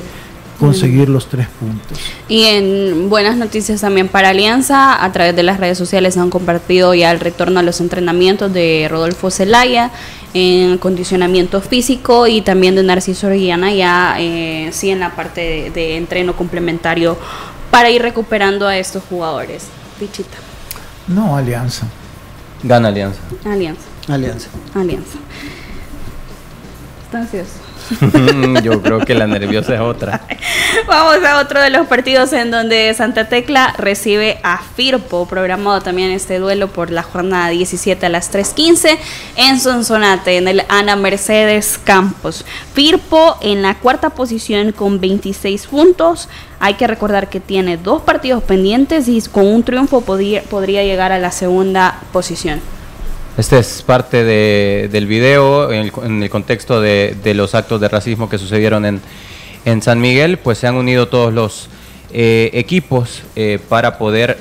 [0.60, 2.00] conseguir los tres puntos.
[2.28, 6.94] Y en buenas noticias también para Alianza, a través de las redes sociales han compartido
[6.94, 9.92] ya el retorno a los entrenamientos de Rodolfo Zelaya
[10.34, 15.98] en condicionamiento físico y también de Narciso Orellana ya eh, sí en la parte de,
[15.98, 17.18] entreno complementario
[17.72, 19.68] para ir recuperando a estos jugadores.
[20.00, 20.38] Pichita.
[21.08, 21.88] No, Alianza.
[22.64, 23.20] Gana Alianza.
[23.46, 23.84] Alianza.
[24.08, 24.50] Alianza.
[24.74, 25.18] Alianza.
[27.06, 27.65] Está ansioso.
[28.64, 30.22] Yo creo que la nerviosa es otra.
[30.88, 36.12] Vamos a otro de los partidos en donde Santa Tecla recibe a Firpo, programado también
[36.12, 38.98] este duelo por la jornada 17 a las 3.15
[39.38, 42.46] en Sonsonate, en el Ana Mercedes Campos.
[42.74, 46.30] Firpo en la cuarta posición con 26 puntos.
[46.60, 50.44] Hay que recordar que tiene dos partidos pendientes y con un triunfo podría,
[50.84, 52.62] llegar a la segunda posición.
[53.38, 59.02] Este es parte del video en el, contexto de, los actos de racismo que sucedieron
[59.66, 61.68] en, San Miguel, pues se han unido todos los
[62.14, 64.38] eh, equipos eh, para poder,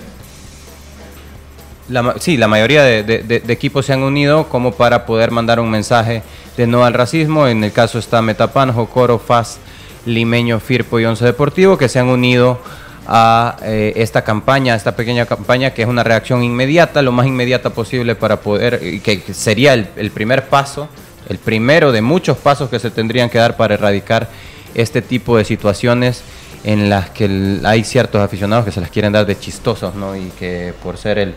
[2.21, 6.23] sí, la mayoría de, equipos se han unido como para poder mandar un mensaje
[6.57, 7.49] de no al racismo.
[7.49, 9.59] En el caso está Metapan, Jocoro, FAS,
[10.07, 12.61] Limeño, Firpo y Once Deportivo, que se han unido
[13.07, 17.71] a eh, esta campaña, esta pequeña campaña que es una reacción inmediata, lo más inmediata
[17.71, 20.89] posible para poder, que sería el, primer paso,
[21.29, 24.29] el primero de muchos pasos que se tendrían que dar para erradicar
[24.75, 26.23] este tipo de situaciones
[26.65, 30.17] en las que hay ciertos aficionados que se las quieren dar de chistosos, ¿no?
[30.17, 31.35] Y que por ser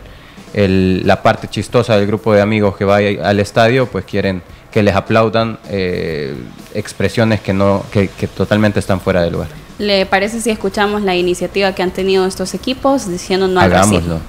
[0.53, 4.81] el, la parte chistosa del grupo de amigos que va al estadio, pues quieren que
[4.83, 6.33] les aplaudan eh,
[6.73, 9.66] expresiones que, no, que totalmente están fuera de lugar.
[9.79, 14.19] ¿Le parece si escuchamos la iniciativa que han tenido estos equipos diciendo no al racismo?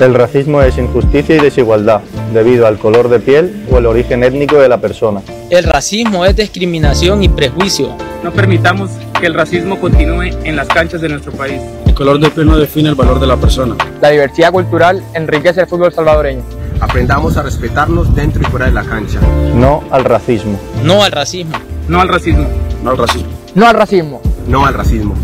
[0.00, 2.00] El racismo es injusticia y desigualdad
[2.32, 5.22] debido al color de piel o el origen étnico de la persona.
[5.50, 7.96] El racismo es discriminación y prejuicio.
[8.24, 11.60] No permitamos que el racismo continúe en las canchas de nuestro país.
[11.86, 13.76] El color de piel no define el valor de la persona.
[14.02, 16.42] La diversidad cultural enriquece el fútbol salvadoreño.
[16.80, 19.20] Aprendamos a respetarnos dentro y fuera de la cancha.
[19.54, 20.58] No al racismo.
[20.82, 21.54] No al racismo.
[21.86, 22.46] No al racismo.
[22.82, 23.28] No al racismo.
[23.54, 24.22] No al racismo.
[24.46, 25.14] No al racismo.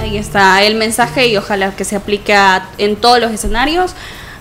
[0.00, 2.36] Ahí está el mensaje y ojalá que se aplique
[2.78, 3.94] en todos los escenarios.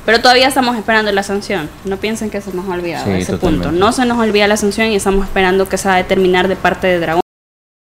[0.05, 1.69] Pero todavía estamos esperando la sanción.
[1.85, 3.71] No piensen que se nos ha olvidado ese punto.
[3.71, 6.55] No se nos olvida la sanción y estamos esperando que se va a determinar de
[6.55, 7.24] parte de Dragón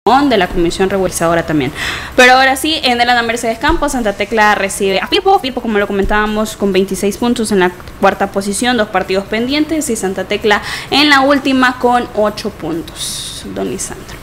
[0.05, 1.71] de la comisión regularizadora también.
[2.15, 5.79] Pero ahora sí, en el Ana Mercedes Campos, Santa Tecla recibe a Firpo, Firpo como
[5.79, 10.61] lo comentábamos con 26 puntos en la cuarta posición, dos partidos pendientes y Santa Tecla
[10.91, 13.47] en la última con 8 puntos.
[13.55, 14.15] Don Lisandro.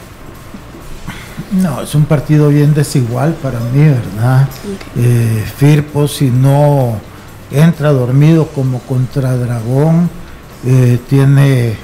[1.50, 4.48] No, es un partido bien desigual para mí, ¿verdad?
[4.96, 7.00] Eh, Firpo si no
[7.50, 10.08] entra dormido como contra Dragón,
[10.64, 11.76] eh, tiene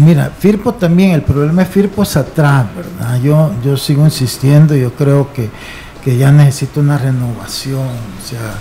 [0.00, 3.20] Mira, Firpo también, el problema es Firpo es atrás, ¿verdad?
[3.20, 5.50] Yo, yo sigo insistiendo, yo creo que,
[6.16, 8.54] ya necesita una renovación, o sea,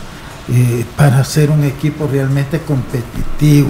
[0.49, 3.69] eh, para ser un equipo realmente competitivo.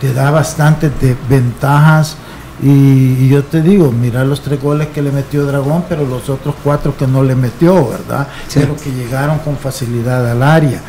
[0.00, 0.92] Te da bastantes
[1.28, 2.16] ventajas
[2.62, 6.54] Y, yo te digo, mira los tres goles que le metió Dragón, pero los otros
[6.62, 8.28] cuatro que no le metió, ¿verdad?
[8.54, 10.80] Pero que llegaron con facilidad al área.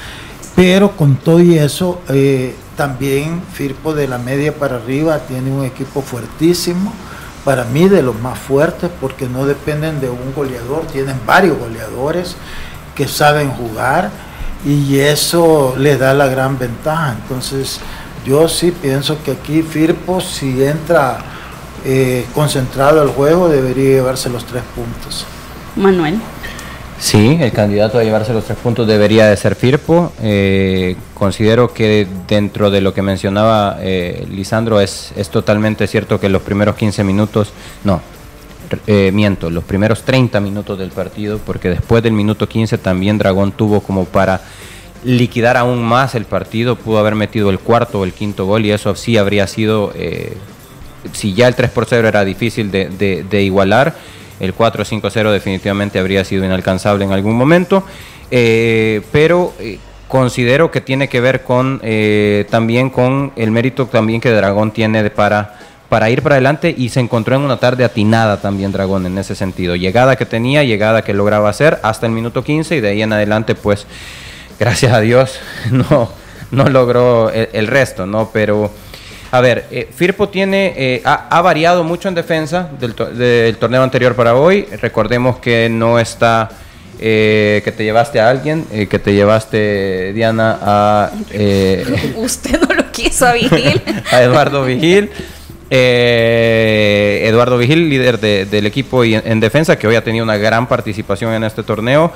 [0.55, 5.65] Pero con todo y eso, eh, también Firpo de la media para arriba tiene un
[5.65, 6.93] equipo fuertísimo,
[7.45, 12.35] para mí de los más fuertes, porque no dependen de un goleador, tienen varios goleadores
[12.95, 14.11] que saben jugar
[14.65, 17.15] y eso le da la gran ventaja.
[17.21, 17.79] Entonces,
[18.25, 21.19] yo sí pienso que aquí Firpo, si entra
[21.83, 25.25] eh, concentrado al juego, debería llevarse los tres puntos.
[25.75, 26.19] Manuel.
[27.01, 30.13] Sí, el candidato a llevarse los tres puntos debería de ser Firpo.
[30.21, 36.29] Eh, considero que dentro de lo que mencionaba eh, Lisandro es, es totalmente cierto que
[36.29, 38.01] los primeros 15 minutos, no,
[39.11, 43.81] miento, los primeros 30 minutos del partido, porque después del minuto 15 también Dragón tuvo
[43.81, 44.41] como para
[45.03, 48.71] liquidar aún más el partido, pudo haber metido el cuarto o el quinto gol y
[48.71, 49.91] eso sí habría sido
[51.13, 53.95] si ya el 3 por 0 era difícil de, igualar,
[54.41, 57.83] el 4-5-0 definitivamente habría sido inalcanzable en algún momento,
[58.31, 59.77] eh, pero eh,
[60.07, 65.07] considero que tiene que ver con eh, también con el mérito también que Dragón tiene
[65.11, 69.19] para, para ir para adelante y se encontró en una tarde atinada también Dragón en
[69.19, 72.89] ese sentido, llegada que tenía, llegada que lograba hacer hasta el minuto 15 y de
[72.89, 73.85] ahí en adelante pues
[74.59, 75.39] gracias a Dios
[75.71, 76.09] no,
[76.49, 78.31] no logró el resto, ¿no?
[78.33, 78.71] Pero...
[79.31, 82.93] A ver, eh, Firpo tiene, eh, ha, variado mucho en defensa del,
[83.57, 84.65] torneo anterior para hoy.
[84.81, 86.49] Recordemos que no está,
[86.99, 91.11] eh, que te llevaste a alguien, que te llevaste, Diana, a...
[92.17, 93.81] Usted no lo quiso a Vigil.
[94.11, 95.09] a Eduardo Vigil.
[95.69, 101.33] Eduardo Vigil, líder del equipo y en, defensa, que hoy ha tenido una gran participación
[101.33, 102.11] en este torneo.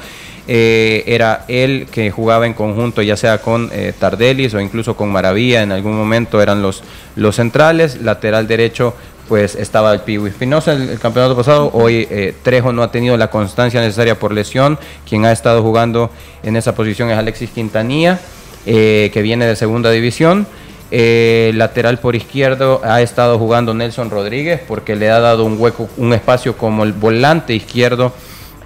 [0.47, 5.11] Eh, era él que jugaba en conjunto, ya sea con eh, Tardelis o incluso con
[5.11, 6.83] Maravilla, en algún momento eran los,
[7.15, 8.93] los centrales, lateral derecho
[9.27, 13.17] pues estaba el Piwi Espinosa el, el, campeonato pasado, hoy eh, Trejo no ha tenido
[13.17, 14.77] la constancia necesaria por lesión,
[15.09, 16.11] quien ha estado jugando
[16.43, 18.19] en esa posición es Alexis Quintanilla,
[18.65, 20.45] que viene de segunda división.
[20.91, 26.13] lateral por izquierdo ha estado jugando Nelson Rodríguez porque le ha dado un hueco, un
[26.13, 28.13] espacio como el volante izquierdo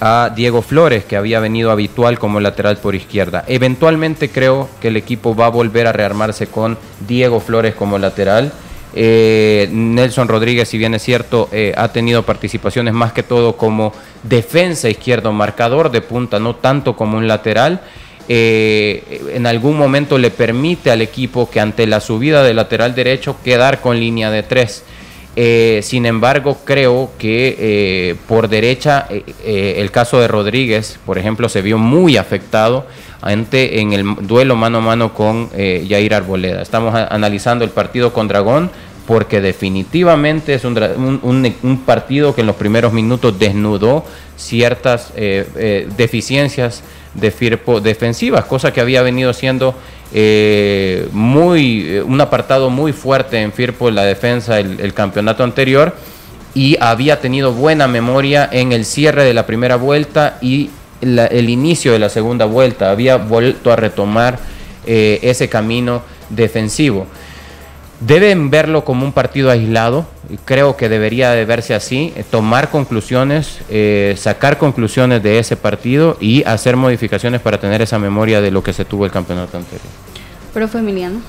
[0.02, 3.44] a Diego Flores, que había venido habitual como lateral por izquierda.
[3.48, 8.52] Eventualmente creo que el equipo va a volver a rearmarse con Diego Flores como lateral.
[8.94, 13.94] Eh, Nelson Rodríguez, si bien es cierto, eh, ha tenido participaciones más que todo como
[14.24, 17.82] defensa izquierdo, marcador de punta, no tanto como un lateral.
[18.32, 23.38] Eh, en algún momento le permite al equipo que ante la subida del lateral derecho
[23.44, 24.84] quedar con línea de tres.
[25.36, 31.50] Eh, sin embargo, creo que eh, por derecha eh, el caso de Rodríguez, por ejemplo,
[31.50, 32.88] se vio muy afectado
[33.22, 36.62] ante en el duelo mano a mano con Jair Arboleda.
[36.62, 38.72] Estamos analizando el partido con Dragón
[39.06, 44.06] porque definitivamente es un, partido que en los primeros minutos desnudó
[44.38, 49.76] ciertas deficiencias de Firpo defensivas, cosa que había venido siendo
[50.12, 55.95] eh, muy, eh, un apartado muy fuerte en Firpo en la defensa el, campeonato anterior
[56.56, 61.93] y había tenido buena memoria en el cierre de la primera vuelta y el inicio
[61.93, 62.89] de la segunda vuelta.
[62.91, 64.39] Había vuelto a retomar
[64.86, 67.06] eh, ese camino defensivo.
[68.00, 70.06] Deben verlo como un partido aislado,
[70.46, 76.16] creo que debería de verse así, eh, tomar conclusiones, eh, sacar conclusiones de ese partido
[76.22, 79.90] y hacer modificaciones para tener esa memoria de lo que se tuvo el campeonato anterior.
[80.54, 81.20] Profe Emiliano.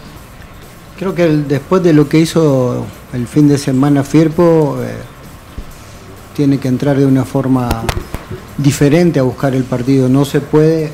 [0.97, 4.95] Creo que después de lo que hizo el fin de semana Firpo, eh,
[6.37, 7.69] tiene que entrar de una forma
[8.59, 10.93] diferente a buscar el partido, no se puede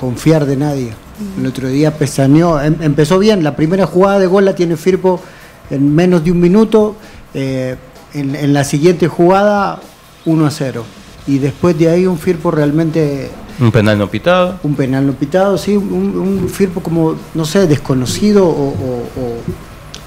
[0.00, 1.01] confiar de nadie
[1.38, 5.20] el otro día pestañeó, em, empezó bien, la primera jugada de gol la tiene Firpo
[5.70, 6.96] en menos de un minuto,
[7.34, 7.76] eh,
[8.14, 9.80] en, la siguiente jugada
[10.26, 10.84] 1 a 0.
[11.26, 13.30] Y después de ahí un Firpo realmente...
[13.60, 14.58] Un penal no pitado.
[14.62, 19.04] Un penal no pitado, sí, un, Firpo como, no sé, desconocido o,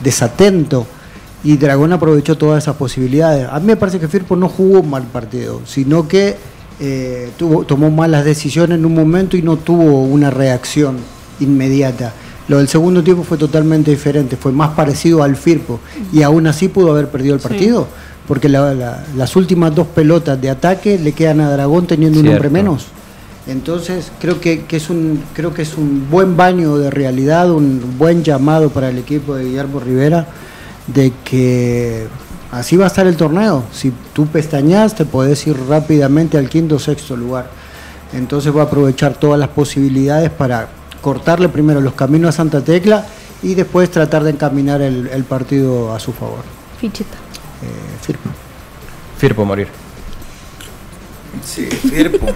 [0.02, 0.86] desatento.
[1.44, 3.48] Y Dragón aprovechó todas esas posibilidades.
[3.50, 6.38] A mí me parece que Firpo no jugó un mal partido, sino que
[6.80, 10.98] eh, tuvo, tomó malas decisiones en un momento y no tuvo una reacción
[11.40, 12.14] inmediata.
[12.48, 15.80] Lo del segundo tiempo fue totalmente diferente, fue más parecido al Firpo
[16.14, 17.88] y aún así pudo haber perdido el partido,
[18.28, 22.88] porque las últimas dos pelotas de ataque le quedan a Dragón teniendo un hombre menos.
[23.48, 28.24] Entonces creo que, es un creo que es un buen baño de realidad, un buen
[28.24, 30.28] llamado para el equipo de Guillermo Rivera
[30.88, 32.08] de que
[32.60, 33.64] así va a estar el torneo.
[33.72, 37.50] Si tú pestañas, te podés ir rápidamente al quinto o sexto lugar.
[38.14, 40.70] Entonces va a aprovechar todas las posibilidades para
[41.02, 43.06] cortarle primero los caminos a Santa Tecla
[43.44, 46.44] y después tratar de encaminar el, partido a su favor.
[46.80, 47.18] Fichita.
[48.02, 48.30] Firpo.
[49.18, 49.68] Firpo morir.
[51.44, 52.28] Sí, Firpo.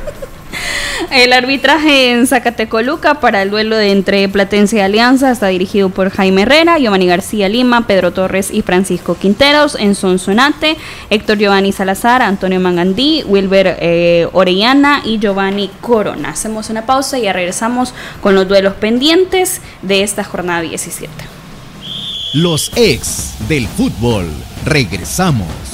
[1.11, 6.11] El arbitraje en Zacatecoluca para el duelo de entre Platense y Alianza está dirigido por
[6.11, 9.75] Jaime Herrera, Giovanni García Lima, Pedro Torres y Francisco Quinteros.
[9.79, 10.77] En Sonsonate,
[11.09, 16.29] Héctor Giovanni Salazar, Antonio Mangandí, Wilber eh, Orellana y Giovanni Corona.
[16.29, 21.11] Hacemos una pausa y ya regresamos con los duelos pendientes de esta jornada 17.
[22.33, 24.27] Los ex del fútbol.
[24.65, 25.68] Regresamos.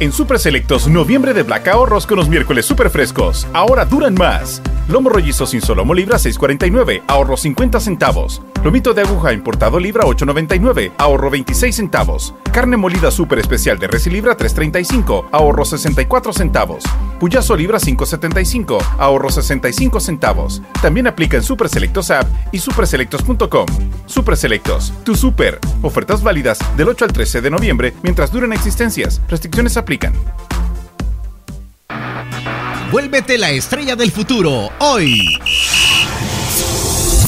[0.00, 3.48] En Super Selectos, noviembre de Black ahorros con los miércoles super frescos.
[3.52, 4.62] Ahora duran más.
[4.88, 8.40] Lomo rollizo sin solomo libra 6.49, ahorro 50 centavos.
[8.64, 12.34] Lomito de aguja importado libra 8.99, ahorro 26 centavos.
[12.52, 16.82] Carne molida super especial de res y libra 3.35, ahorro 64 centavos.
[17.20, 20.60] Puyazo libra 5.75, ahorro 65 centavos.
[20.82, 23.66] También aplica en Super Selectos App y superselectos.com.
[24.06, 25.60] Super Selectos, tu super.
[25.82, 29.20] Ofertas válidas del 8 al 13 de noviembre mientras duren existencias.
[29.28, 30.12] Restricciones aplican.
[32.90, 35.38] Vuélvete la estrella del futuro hoy.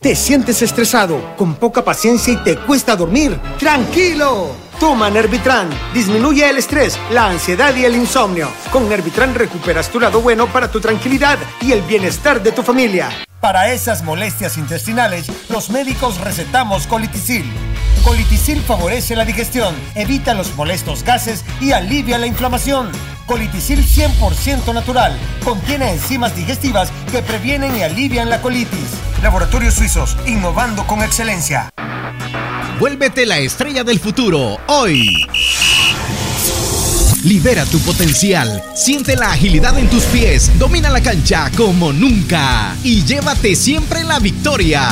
[0.00, 3.38] ¿Te sientes estresado, con poca paciencia y te cuesta dormir?
[3.58, 4.56] ¡Tranquilo!
[4.78, 5.68] Toma Nervitran.
[5.92, 8.48] Disminuye el estrés, la ansiedad y el insomnio.
[8.72, 13.10] Con Nervitran recuperas tu lado bueno para tu tranquilidad y el bienestar de tu familia.
[13.40, 17.50] Para esas molestias intestinales, los médicos recetamos colitisil.
[18.04, 22.90] Colitisil favorece la digestión, evita los molestos gases y alivia la inflamación.
[23.24, 25.16] Colitisil 100% natural.
[25.42, 28.90] Contiene enzimas digestivas que previenen y alivian la colitis.
[29.22, 31.70] Laboratorios Suizos, innovando con excelencia.
[32.78, 35.26] Vuélvete la estrella del futuro hoy.
[37.24, 43.04] Libera tu potencial, siente la agilidad en tus pies, domina la cancha como nunca y
[43.04, 44.88] llévate siempre la victoria.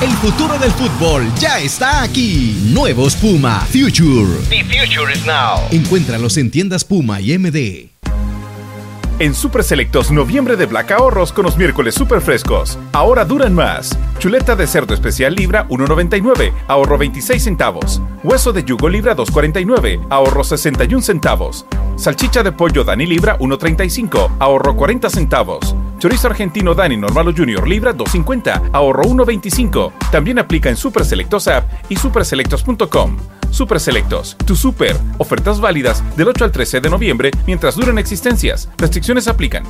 [0.00, 2.56] El futuro del fútbol ya está aquí.
[2.66, 4.38] Nuevos Puma Future.
[4.48, 5.66] The future is now.
[5.72, 7.95] Encuéntralos en tiendas Puma y MD.
[9.18, 12.78] En Super Selectos, noviembre de Black Ahorros con los miércoles super frescos.
[12.92, 13.98] Ahora duran más.
[14.18, 18.02] Chuleta de cerdo especial libra 1.99, ahorro 26 centavos.
[18.22, 21.64] Hueso de yugo libra 2.49, ahorro 61 centavos.
[21.96, 25.74] Salchicha de pollo Dani libra 1.35, ahorro 40 centavos.
[25.98, 29.92] Chorizo argentino Dani normal o junior libra 2.50, ahorro 1.25.
[30.10, 33.16] También aplica en Super Selectos App y superselectos.com.
[33.50, 34.96] Super Selectos, tu super.
[35.18, 38.68] Ofertas válidas del 8 al 13 de noviembre mientras duren existencias.
[38.76, 39.64] Restricciones aplican.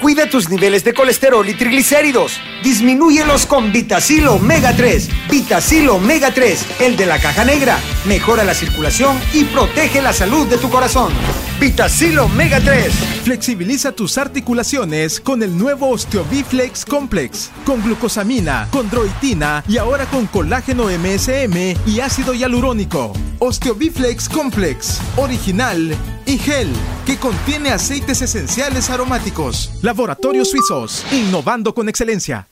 [0.00, 2.38] Cuida tus niveles de colesterol y triglicéridos.
[2.62, 5.08] Disminúyelos con Vitacil Omega 3.
[5.30, 7.78] Vitacil Omega 3, el de la caja negra.
[8.06, 11.12] Mejora la circulación y protege la salud de tu corazón.
[11.58, 12.92] Vitacil Omega 3.
[13.24, 17.50] Flexibiliza tus articulaciones con el nuevo Osteobiflex Complex.
[17.64, 23.14] Con glucosamina, condroitina y ahora con colágeno MSM y ácido hialurónico.
[23.38, 25.00] Osteobiflex Complex.
[25.16, 25.96] Original
[26.26, 26.68] y gel
[27.06, 29.72] que contiene aceites esenciales aromáticos.
[29.80, 32.48] Laboratorios Suizos, innovando con excelencia.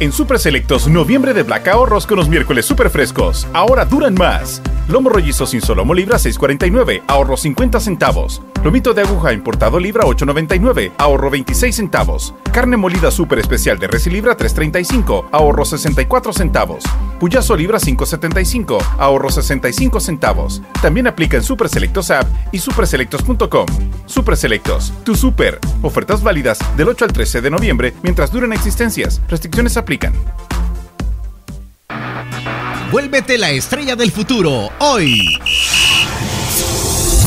[0.00, 3.46] En Super Selectos, noviembre de Black Ahorros con los miércoles super frescos.
[3.52, 4.60] Ahora duran más.
[4.88, 8.42] Lomo rollizo sin solomo libra 6.49, ahorro 50 centavos.
[8.64, 12.34] Lomito de aguja importado libra 8.99, ahorro 26 centavos.
[12.50, 16.82] Carne molida super especial de res libra 3.35, ahorro 64 centavos.
[17.20, 20.62] Puyazo libra 5.75, ahorro 65 centavos.
[20.80, 23.66] También aplica en Super Selectos App y superselectos.com.
[24.06, 25.58] Super Selectos, tu super.
[25.82, 29.20] Ofertas válidas del 8 al 13 de noviembre mientras duren existencias.
[29.28, 30.14] Restricciones aplican.
[32.90, 35.38] Vuélvete la estrella del futuro hoy.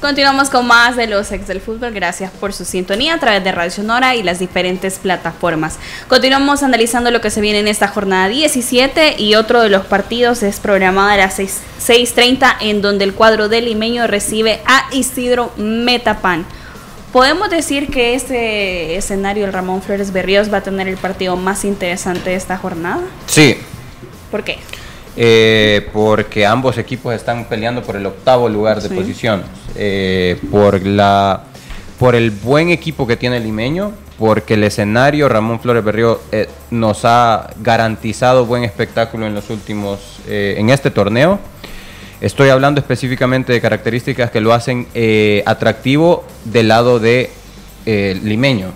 [0.00, 1.92] Continuamos con más de los ex del fútbol.
[1.92, 5.78] Gracias por su sintonía a través de Radio Sonora y las diferentes plataformas.
[6.08, 10.42] Continuamos analizando lo que se viene en esta jornada 17 y otro de los partidos
[10.42, 16.46] es programado a las 6.30 en donde el cuadro del limeño recibe a Isidro Metapan.
[17.12, 21.66] ¿Podemos decir que este escenario, el Ramón Flores Berríos, va a tener el partido más
[21.66, 23.02] interesante de esta jornada?
[23.26, 23.58] Sí.
[24.30, 24.60] ¿Por qué?
[25.16, 29.42] Eh, porque ambos equipos están peleando por el octavo lugar de posición,
[29.74, 31.44] eh, por la
[31.98, 37.04] por el buen equipo que tiene Limeño, porque el escenario Ramón Flores Berrío eh, nos
[37.04, 41.38] ha garantizado buen espectáculo en los últimos, en este torneo.
[42.22, 44.86] Estoy hablando específicamente de características que lo hacen
[45.44, 47.30] atractivo del lado de
[47.84, 48.72] limeño.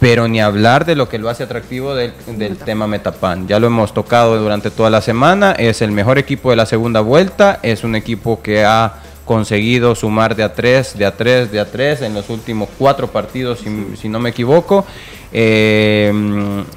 [0.00, 3.48] Pero ni hablar de lo que lo hace atractivo del, del tema Metapan.
[3.48, 5.52] Ya lo hemos tocado durante toda la semana.
[5.52, 7.58] Es el mejor equipo de la segunda vuelta.
[7.62, 11.66] Es un equipo que ha conseguido sumar de a tres, de a tres, de a
[11.70, 13.62] tres en los últimos cuatro partidos,
[14.00, 14.86] si, no me equivoco,
[15.30, 16.10] eh,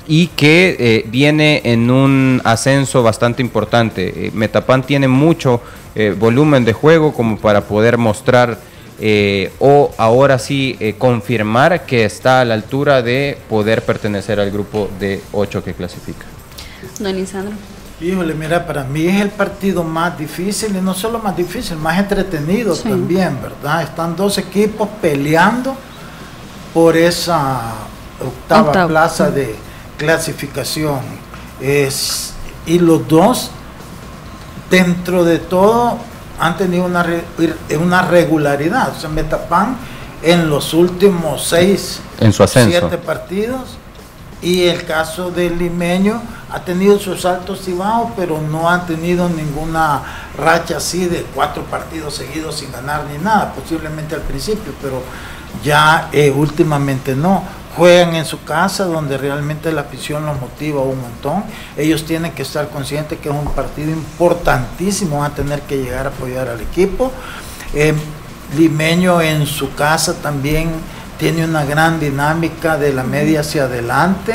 [0.05, 4.27] y que eh, viene en un ascenso bastante importante.
[4.27, 5.61] Eh, Metapan tiene mucho
[6.19, 8.57] volumen de juego como para poder mostrar
[9.59, 15.21] o ahora sí confirmar que está a la altura de poder pertenecer al grupo de
[15.31, 16.25] ocho que clasifica.
[16.99, 17.55] Don Lisandro.
[18.01, 21.99] Híjole, mira, para mí es el partido más difícil y no solo más difícil, más
[21.99, 23.83] entretenido también, ¿verdad?
[23.83, 25.75] Están dos equipos peleando
[26.73, 27.73] por esa
[28.19, 29.55] octava plaza de
[29.97, 30.99] clasificación.
[31.59, 32.33] Es,
[32.65, 33.51] y los dos,
[34.71, 35.99] dentro de todo,
[36.41, 37.05] han tenido una,
[37.79, 38.91] una regularidad.
[38.97, 39.77] O sea, Metapan
[40.23, 43.77] en los últimos seis, en su siete partidos
[44.41, 46.19] y el caso del limeño
[46.51, 50.01] ha tenido sus altos y bajos, pero no han tenido ninguna
[50.35, 55.03] racha así de cuatro partidos seguidos sin ganar ni nada, posiblemente al principio, pero
[55.63, 57.43] ya eh, últimamente no.
[57.77, 61.43] Juegan en su casa donde realmente la afición los motiva un montón.
[61.77, 66.05] Ellos tienen que estar conscientes que es un partido importantísimo, van a tener que llegar
[66.05, 67.11] a apoyar al equipo.
[67.73, 67.93] Eh,
[68.57, 70.71] Limeño en su casa también
[71.17, 74.33] tiene una gran dinámica de la media hacia adelante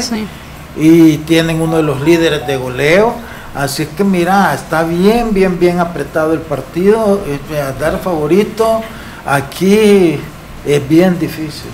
[0.76, 3.14] y tienen uno de los líderes de goleo.
[3.54, 7.20] Así que mira, está bien, bien, bien apretado el partido.
[7.26, 7.38] Eh,
[7.78, 8.80] dar favorito
[9.26, 10.18] aquí
[10.64, 11.70] es bien difícil.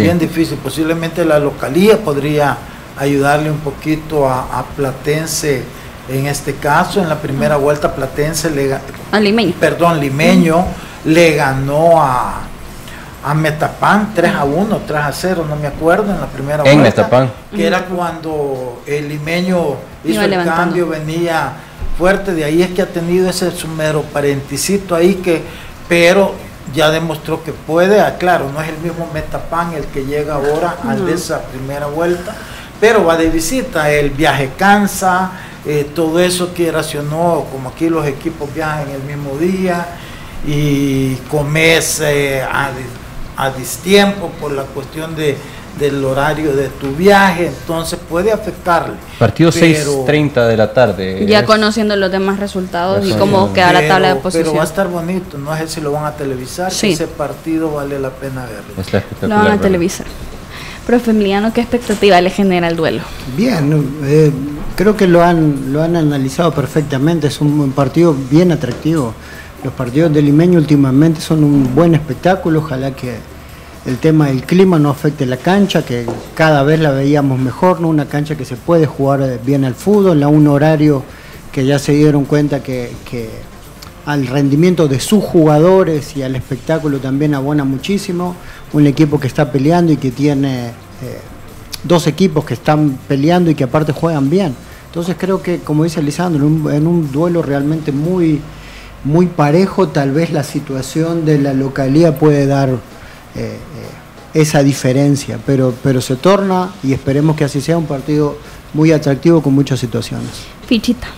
[0.00, 0.58] Bien difícil.
[0.58, 2.56] Posiblemente la localía podría
[2.98, 5.64] ayudarle un poquito a, Platense
[6.08, 7.00] en este caso.
[7.00, 8.76] En la primera vuelta Platense le
[9.52, 10.64] Perdón, Limeño
[11.04, 12.40] le ganó a,
[13.24, 16.82] a Metapan 3 a 1, 3 a 0, no me acuerdo, en la primera en
[16.82, 17.30] Metapan.
[17.54, 21.52] Que era cuando el limeño hizo el cambio, venía
[21.98, 25.42] fuerte, de ahí es que ha tenido ese sumero parenticito ahí que,
[25.88, 26.34] pero
[26.74, 30.76] ya demostró que puede, ah, claro, no es el mismo Metapan el que llega ahora
[30.88, 32.34] al de esa primera vuelta,
[32.80, 35.32] pero va de visita, el viaje cansa,
[35.64, 39.86] eh, todo eso que racionó, como aquí los equipos viajan el mismo día
[40.46, 45.36] y comes eh, a distiempo por la cuestión de,
[45.78, 48.94] del horario de tu viaje, entonces puede afectarle.
[49.18, 51.26] Partido 6.30 de la tarde.
[51.26, 54.44] Ya conociendo los demás resultados y cómo queda la tabla de posición.
[54.44, 57.98] Pero va a estar bonito, no sé si lo van a televisar, ese partido vale
[57.98, 59.02] la pena verlo.
[59.22, 60.06] Lo van a televisar.
[60.86, 63.02] Profe Emiliano, ¿qué expectativa le genera el duelo?
[63.36, 64.32] Bien, eh,
[64.74, 69.14] creo que lo han, lo han analizado perfectamente, es un partido bien atractivo.
[69.62, 73.18] Los partidos de Limeño últimamente son un buen espectáculo, ojalá que
[73.86, 77.88] el tema del clima no afecte la cancha, que cada vez la veíamos mejor, ¿no?
[77.88, 81.02] una cancha que se puede jugar bien al fútbol, a un horario
[81.50, 82.92] que ya se dieron cuenta que,
[84.04, 88.34] al rendimiento de sus jugadores y al espectáculo también abona muchísimo,
[88.72, 91.20] un equipo que está peleando y que tiene eh,
[91.84, 94.56] dos equipos que están peleando y que aparte juegan bien.
[94.86, 98.40] Entonces creo que, como dice Lisandro, en un duelo realmente muy
[99.04, 102.70] muy parejo, tal vez la situación de la localidad puede dar
[103.34, 103.58] eh, eh,
[104.40, 108.38] esa diferencia, pero, pero se torna y esperemos que así sea un partido
[108.72, 110.30] muy atractivo con muchas situaciones.
[110.66, 111.08] Fichita.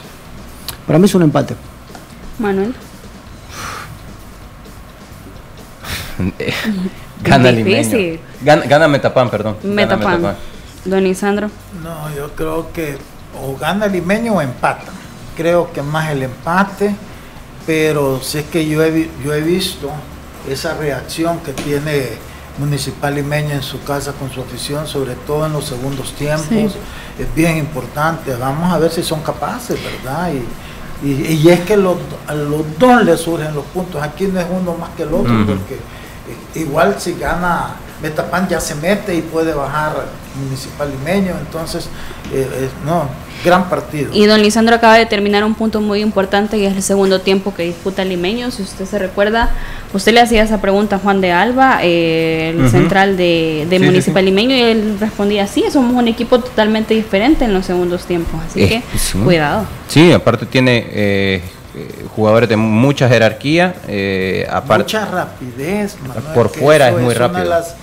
[0.87, 1.55] Para mí es un empate.
[2.39, 2.75] Manuel.
[7.23, 8.19] gana Limeño.
[8.43, 9.57] Gana, gana, Metapan, perdón.
[9.63, 10.37] Metapan.
[10.85, 11.51] Don Isandro.
[11.83, 12.99] No, yo creo que
[13.41, 14.93] o gana Limeño o empata.
[15.37, 16.95] Creo que más el empate
[17.67, 19.91] pero sé que yo he, yo he visto
[20.49, 22.19] esa reacción que tiene
[22.59, 26.77] Municipal Limeño en su casa con su afición, sobre todo en los segundos tiempos,
[27.19, 28.35] es bien importante.
[28.37, 30.31] Vamos a ver si son capaces, ¿verdad?
[31.03, 34.03] Y, y, es que los, a los dos les surgen los puntos.
[34.03, 35.79] Aquí no es uno más que el otro, porque
[36.55, 39.95] igual si gana Metapan ya se mete y puede bajar
[40.37, 41.89] Municipal Limeño, entonces,
[42.33, 43.09] eh, no,
[43.45, 44.11] gran partido.
[44.13, 47.55] Y don Lisandro acaba de terminar un punto muy importante y es el segundo tiempo
[47.55, 48.51] que disputa el Limeño.
[48.51, 49.51] Si usted se recuerda,
[49.93, 54.57] usted le hacía esa pregunta a Juan de Alba, eh, el central de, Municipal Limeño,
[54.57, 58.83] y él respondía: Sí, somos un equipo totalmente diferente en los segundos tiempos, así que
[59.25, 59.67] cuidado.
[59.89, 61.43] Sí, aparte tiene
[62.17, 63.75] jugadores de mucha jerarquía.
[64.67, 65.97] mucha rapidez,
[66.35, 67.43] por fuera es muy rápido.
[67.43, 67.77] Una de las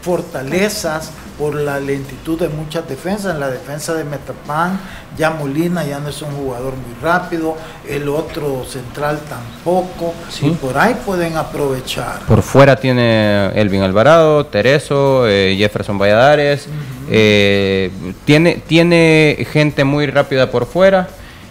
[0.00, 3.34] fortalezas por la lentitud de muchas defensas.
[3.34, 4.78] En la defensa de Metapan,
[5.16, 7.56] ya Molina ya no es un jugador muy rápido,
[7.88, 12.20] el otro central tampoco, y por ahí pueden aprovechar.
[12.26, 16.68] Por fuera tiene Elvin Alvarado, Tereso, eh, Jefferson Valladares,
[17.10, 17.90] eh,
[18.24, 21.08] tiene, tiene gente muy rápida por fuera.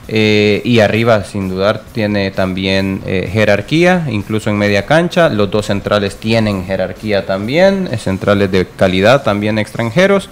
[0.10, 5.30] Eh, y arriba, sin dudar, tiene también eh, jerarquía, incluso en media cancha.
[5.30, 10.30] Los dos centrales tienen jerarquía también, eh, centrales de calidad también extranjeros.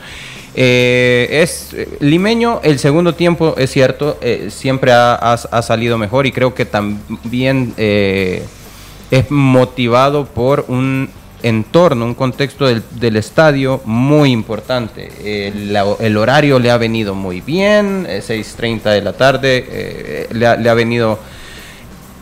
[0.55, 4.17] es limeño, el segundo tiempo es cierto,
[4.47, 11.09] siempre ha, salido mejor y creo que también es motivado por un
[11.45, 15.11] entorno, un contexto del, estadio muy importante.
[15.47, 21.19] El, horario le ha venido muy bien, 6.30 de la tarde, eh, le, ha, venido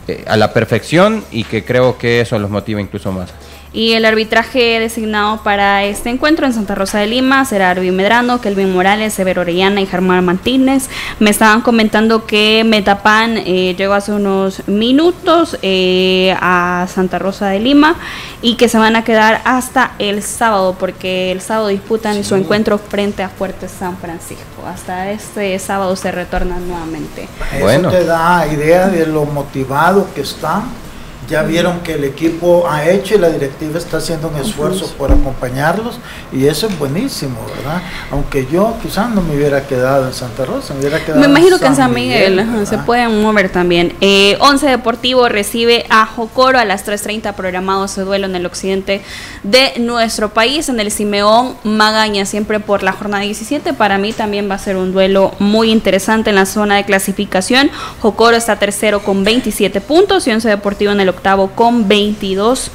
[0.06, 3.32] eh, a la perfección y que creo que eso los motiva incluso más.
[3.74, 8.40] Y el arbitraje designado para este encuentro en Santa Rosa de Lima será Arvin Medrano,
[8.40, 10.88] Kelvin Morales, Severo Orellana y Germán Martínez.
[11.18, 17.58] Me estaban comentando que Metapan eh, llegó hace unos minutos eh, a Santa Rosa de
[17.58, 17.96] Lima
[18.42, 22.78] y que se van a quedar hasta el sábado, porque el sábado disputan su encuentro
[22.78, 24.44] frente a Fuerte San Francisco.
[24.72, 27.28] Hasta este sábado se retornan nuevamente.
[27.52, 30.83] Eso te da idea de lo motivado que están
[31.28, 35.10] ya vieron que el equipo ha hecho y la directiva está haciendo un esfuerzo por
[35.10, 35.98] acompañarlos
[36.32, 37.82] y eso es buenísimo, ¿verdad?
[38.10, 41.58] Aunque yo quizás no me hubiera quedado en Santa Rosa, me hubiera quedado Me imagino
[41.58, 43.94] que en San Miguel, se pueden mover también.
[44.00, 49.02] Eh, Once Deportivo recibe a Jocoro a las 3.30 programado su duelo en el occidente
[49.42, 53.72] de nuestro país, en el Simeón Magaña, siempre por la jornada 17.
[53.72, 57.70] Para mí también va a ser un duelo muy interesante en la zona de clasificación.
[58.00, 62.70] Jocoro está tercero con 27 puntos y Once Deportivo en el octavo con 22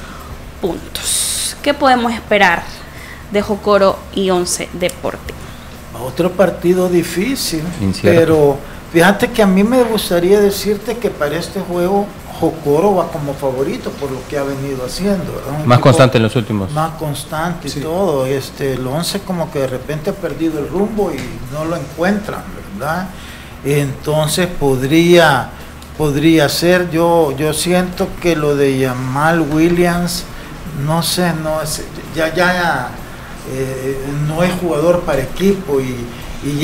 [0.62, 1.56] puntos.
[1.62, 2.64] ¿Qué podemos esperar
[3.32, 5.38] de Jocoro y Once Deportivo?
[6.06, 7.64] Otro partido difícil,
[8.02, 8.58] pero
[8.92, 12.08] fíjate que a mí me gustaría decirte que para este juego
[12.40, 15.42] Jocoro va como favorito por lo que ha venido haciendo.
[15.66, 16.72] Más constante en los últimos.
[16.72, 18.26] Más constante y todo.
[18.26, 21.20] Este, el 11 como que de repente ha perdido el rumbo y
[21.54, 22.44] no lo encuentran,
[22.78, 23.10] ¿verdad?
[23.66, 25.50] Entonces podría
[26.00, 26.90] podría ser.
[26.92, 30.24] Yo, yo siento que lo de Jamal Williams,
[30.86, 31.84] no sé, no es,
[32.16, 32.88] ya, ya
[33.52, 36.08] eh, no es jugador para equipo y,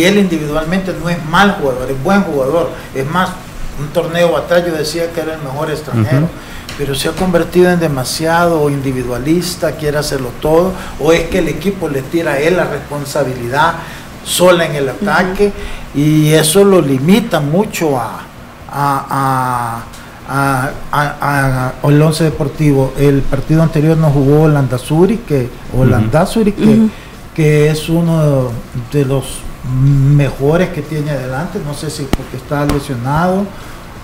[0.02, 2.70] él individualmente no es mal jugador, es buen jugador.
[2.96, 3.32] Es más,
[3.78, 6.30] un torneo atrás yo decía que era el mejor extranjero.
[6.78, 11.90] Pero se ha convertido en demasiado individualista, quiere hacerlo todo, o es que el equipo
[11.90, 13.74] le tira a él la responsabilidad
[14.24, 15.52] sola en el ataque
[15.94, 18.25] y eso lo limita mucho a,
[18.76, 19.84] a,
[20.28, 22.94] a, el Once Deportivo.
[22.98, 26.88] El partido anterior nos jugó Holandazuri, que, Holandazuri, que,
[27.34, 28.50] que es uno
[28.92, 29.40] de los
[30.16, 31.60] mejores que tiene adelante.
[31.66, 33.46] No sé si porque está lesionado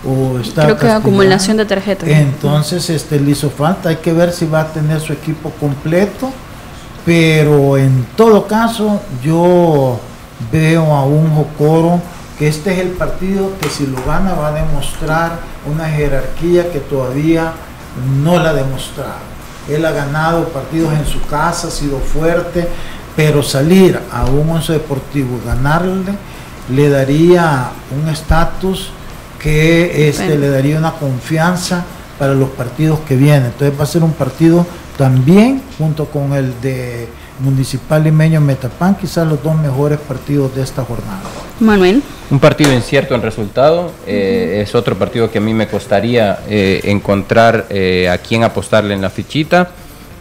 [0.06, 0.64] o está.
[0.64, 2.08] Creo que acumulación de tarjetas.
[2.08, 3.90] Entonces, este le hizo falta.
[3.90, 6.32] Hay que ver si va a tener su equipo completo.
[7.04, 10.00] Pero en todo caso, yo
[10.52, 12.00] veo a un Jocoro
[12.48, 15.40] este es el partido que si lo gana va a demostrar
[15.72, 17.54] una jerarquía que todavía
[18.24, 19.32] no la ha demostrado.
[19.70, 22.68] Él ha ganado partidos en su casa, ha sido fuerte,
[23.16, 26.16] pero salir a un once deportivo y ganarle
[26.70, 28.92] le daría un estatus
[29.40, 31.84] que este, le daría una confianza
[32.18, 33.48] para los partidos que vienen.
[33.48, 34.66] Entonces va a ser un partido
[34.98, 37.08] también junto con el de
[37.40, 41.51] Municipal Limeño Metapán, quizás los dos mejores partidos de esta jornada.
[41.62, 42.02] Manuel.
[42.32, 46.82] Un partido incierto en resultado, eh, es otro partido que a mí me costaría eh,
[46.86, 49.70] encontrar eh, a quién apostarle en la fichita.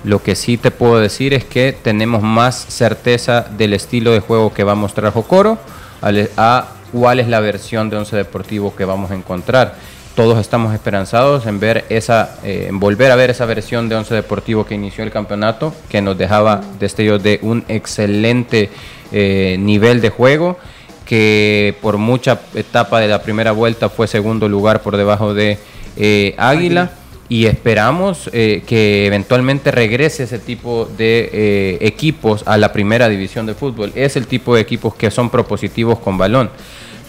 [0.04, 4.52] Lo que sí te puedo decir es que tenemos más certeza del estilo de juego
[4.52, 5.58] que va a mostrar Jocoro
[6.02, 9.74] a, cuál es la versión de Once Deportivo que vamos a encontrar
[10.16, 12.36] todos estamos esperanzados en ver esa,
[12.72, 16.60] volver a ver esa versión de Once Deportivo que inició el campeonato, que nos dejaba
[16.78, 18.70] destellos de un excelente
[19.12, 20.58] nivel de juego,
[21.10, 25.58] que por mucha etapa de la primera vuelta fue segundo lugar por debajo de
[25.96, 26.92] eh, Águila.
[27.28, 33.92] Y esperamos que eventualmente regrese ese tipo de equipos a la primera división de fútbol.
[33.94, 36.50] Es el tipo de equipos que son propositivos con balón.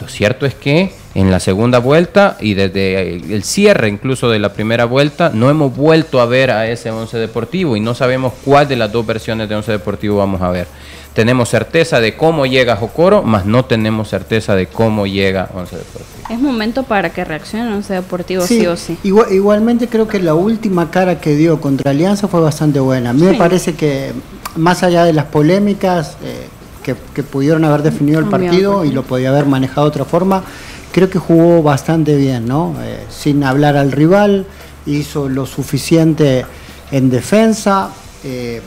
[0.01, 4.53] Lo cierto es que en la segunda vuelta y desde el cierre incluso de la
[4.53, 8.67] primera vuelta no hemos vuelto a ver a ese Once Deportivo y no sabemos cuál
[8.67, 10.67] de las dos versiones de Once Deportivo vamos a ver.
[11.13, 16.27] Tenemos certeza de cómo llega Jocoro, más no tenemos certeza de cómo llega Once Deportivo.
[16.29, 18.97] Es momento para que reaccione Once Deportivo sí, o sí.
[19.03, 23.09] igualmente creo que la última cara que dio contra Alianza fue bastante buena.
[23.09, 24.13] A mí me parece que
[24.55, 26.17] más allá de las polémicas...
[26.23, 26.47] Eh,
[26.81, 30.43] que, pudieron haber definido el partido y lo podía haber manejado de otra forma.
[30.91, 32.75] Creo que jugó bastante bien, ¿no?
[32.81, 34.45] Eh, sin hablar al rival,
[34.85, 36.45] hizo lo suficiente
[36.91, 37.91] en defensa,
[38.23, 38.61] eh,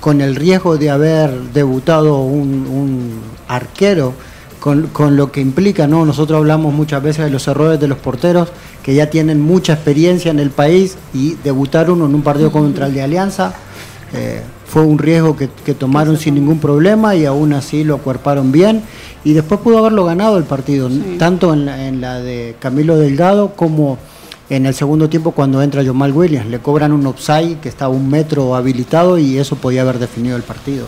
[0.00, 4.14] con el riesgo de haber debutado un, arquero,
[4.58, 6.04] con, con, lo que implica, ¿no?
[6.04, 8.48] Nosotros hablamos muchas veces de los errores de los porteros
[8.82, 12.86] que ya tienen mucha experiencia en el país y debutar uno en un partido contra
[12.86, 13.54] el de Alianza.
[14.12, 18.82] Eh, fue un riesgo que, tomaron sin ningún problema y aún así lo acuerparon bien
[19.24, 20.88] y después pudo haberlo ganado el partido,
[21.18, 23.98] tanto en la, de Camilo Delgado como
[24.50, 26.50] en el segundo tiempo cuando entra Jamal Williams.
[26.50, 30.42] Le cobran un offside que está un metro habilitado y eso podía haber definido el
[30.42, 30.86] partido.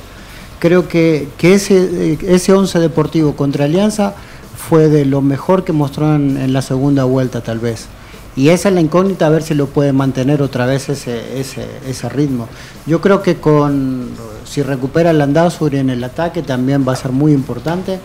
[0.59, 4.15] Creo que, ese, ese once deportivo contra Alianza
[4.57, 7.87] fue de lo mejor que mostró en la segunda vuelta tal vez.
[8.35, 11.67] Y esa es la incógnita, a ver si lo puede mantener otra vez ese, ese,
[11.87, 12.49] ese ritmo.
[12.87, 14.11] Yo creo que con
[14.45, 17.99] si recupera el Landazuri en el ataque también va a ser muy importante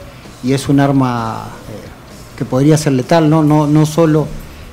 [0.43, 3.41] y es un arma eh, que podría ser letal, ¿no?
[3.41, 4.27] No, no solo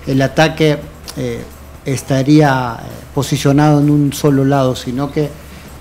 [0.06, 0.78] el ataque
[1.16, 1.42] eh,
[1.84, 2.84] estaría eh,
[3.14, 5.28] posicionado en un solo lado, sino que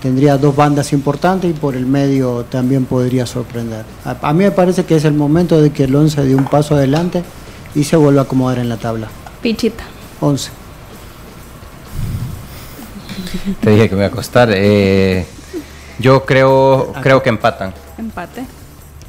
[0.02, 3.86] tendría dos bandas importantes y por el medio también podría sorprender.
[4.06, 6.46] A, a mí me parece que es el momento de que el 11 dé un
[6.46, 7.24] paso adelante
[7.74, 9.08] y se vuelva a acomodar en la tabla.
[9.42, 9.84] Pichita.
[10.20, 10.52] 11.
[13.62, 14.50] Te dije que me iba a costar.
[14.54, 15.26] Eh,
[16.00, 17.74] yo creo, creo que empatan.
[17.98, 18.46] Empate.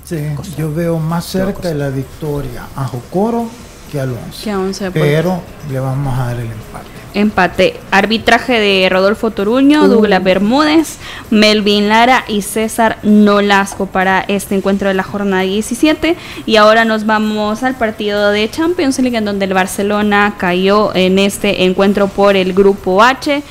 [0.05, 0.19] Sí,
[0.59, 3.49] yo veo más cerca de la victoria a Jocoro
[3.95, 4.43] que a 11.
[4.43, 5.41] Que a 11 pero
[5.71, 6.89] le vamos a dar el empate.
[7.15, 7.81] Empate.
[7.93, 10.99] Arbitraje de Rodolfo Toruño, Douglas Bermúdez,
[11.31, 16.17] Melvin Lara y César Nolasco para este encuentro de la jornada 17.
[16.45, 21.21] Y ahora nos vamos al partido de Champions League en donde el Barcelona cayó en
[21.21, 23.45] este encuentro por el grupo H.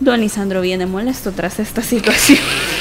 [0.00, 2.40] Don Lisandro viene molesto tras esta situación.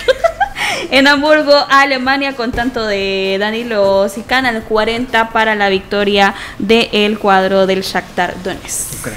[0.93, 7.65] en Hamburgo, Alemania, con tanto de Danilo Sicana, el 40 para la victoria del cuadro
[7.65, 9.07] del Shakhtar Donetsk.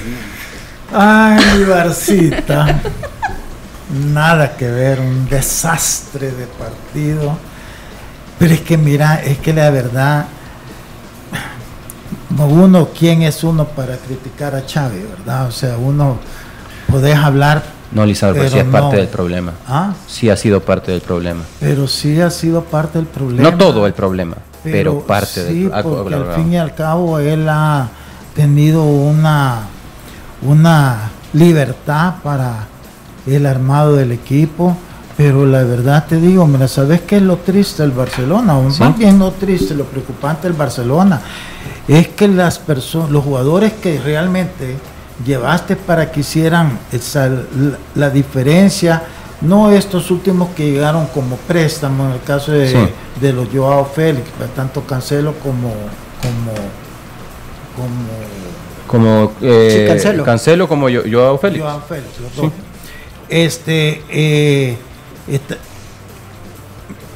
[0.91, 2.81] Ay, Barcita.
[3.91, 7.37] Nada que ver, un desastre de partido.
[8.39, 10.25] Pero es que mira, es que la verdad,
[12.39, 15.47] uno, ¿quién es uno para criticar a Chávez, verdad?
[15.47, 16.21] O sea, uno
[16.91, 17.76] podés hablar.
[17.93, 19.53] No, Lizardo, pero sí es parte del problema.
[19.67, 19.95] ¿Ah?
[20.07, 21.43] Sí ha sido parte del problema.
[21.61, 23.51] Pero sí ha sido parte del problema.
[23.51, 25.83] No todo el problema, pero, parte del problema.
[25.83, 27.89] Porque al fin y al cabo él ha
[28.35, 29.69] tenido una
[30.43, 32.67] una libertad para
[33.27, 34.77] el armado del equipo,
[35.17, 38.59] pero la verdad te digo, mira, ¿sabes qué es lo triste del Barcelona?
[38.59, 41.21] O más bien no triste, lo preocupante del Barcelona
[41.89, 44.77] es que las personas, los jugadores que realmente
[45.25, 47.31] llevaste para que hicieran esa,
[47.95, 49.03] la, diferencia,
[49.41, 52.91] no estos últimos que llegaron como préstamo, en el caso de,
[53.21, 55.71] de los Joao Félix, tanto Cancelo como,
[56.21, 56.53] como,
[57.77, 58.37] como
[58.87, 60.69] como eh, cancelo.
[60.69, 61.65] como yo, yo Félix.
[61.89, 62.09] Félix,
[63.29, 64.77] Este, eh,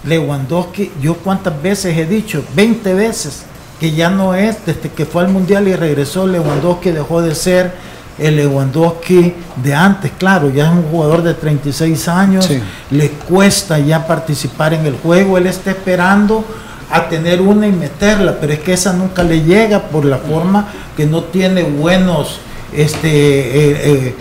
[0.05, 3.45] Lewandowski, yo cuántas veces he dicho, 20 veces,
[3.81, 7.73] que ya no es, desde que fue al Mundial y regresó, Lewandowski dejó de ser
[8.19, 12.49] el Lewandowski de antes, claro, ya es un jugador de 36 años,
[12.91, 16.45] le cuesta ya participar en el juego, él está esperando
[16.91, 20.69] a tener una y meterla, pero es que esa nunca le llega por la forma
[20.97, 22.41] que no tiene buenos
[22.75, 24.15] este, eh, eh,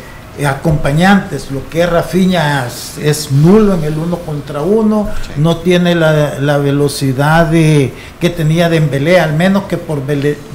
[0.45, 1.51] acompañantes.
[1.51, 7.47] Lo que es Rafiña es, nulo en el uno contra uno, no tiene la, velocidad
[7.47, 10.01] de, que tenía de Dembélé, al menos que por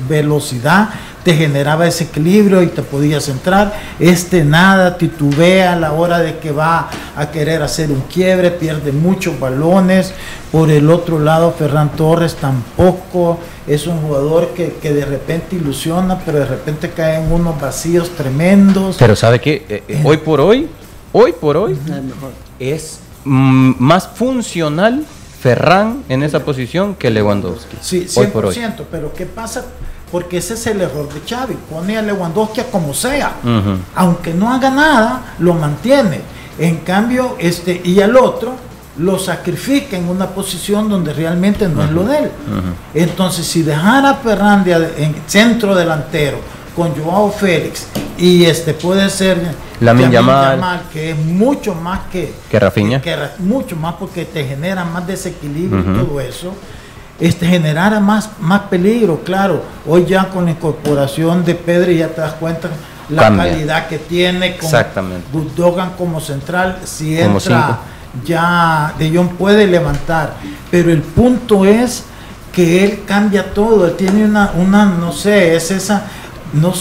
[0.08, 0.90] velocidad
[1.24, 3.74] te generaba ese equilibrio y te podías entrar.
[3.98, 8.92] Este nada, titubea a la hora de que va a querer hacer un quiebre, pierde
[8.92, 10.12] muchos balones.
[10.52, 16.40] Por el otro lado, Ferran Torres tampoco es un jugador que, de repente ilusiona, pero
[16.40, 18.96] de repente cae en unos vacíos tremendos.
[18.98, 20.68] Pero sabe que eh, eh, hoy por hoy,
[21.12, 21.76] hoy por hoy,
[22.58, 25.04] es mm, más funcional
[25.40, 27.76] Ferran en esa posición que Lewandowski.
[27.80, 28.56] Sí, 100%, por hoy.
[28.90, 29.64] pero ¿qué pasa?
[30.10, 33.34] Porque ese es el error de Xavi, pone a Lewandowski a como sea,
[33.94, 36.20] aunque no haga nada, lo mantiene.
[36.58, 38.54] En cambio, este, y al otro,
[38.98, 42.30] lo sacrifica en una posición donde realmente no es lo de él.
[42.94, 46.38] Entonces, si dejara a Fernández en centro delantero
[46.76, 47.88] con Joao Félix
[48.18, 49.38] y este puede ser
[49.80, 53.02] la Yamal, que es mucho más que que Rafinha,
[53.40, 56.54] mucho más porque te genera más desequilibrio y todo eso.
[57.20, 59.62] Este generara más, más peligro, claro.
[59.86, 62.68] Hoy ya con la incorporación de Pedri ya te das cuenta
[63.08, 65.26] la calidad que tiene con Exactamente.
[65.96, 67.80] Como central, si entra
[68.24, 70.34] ya De Jong puede levantar,
[70.70, 72.04] pero el punto es
[72.52, 76.04] que él cambia todo, él tiene una, una no sé, es esa,
[76.52, 76.72] no,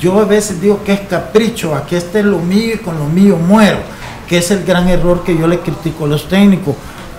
[0.00, 3.36] yo a veces digo que es capricho, aquí este lo mío y con lo mío
[3.36, 3.78] muero,
[4.28, 6.74] que es el gran error que yo le critico a los técnicos,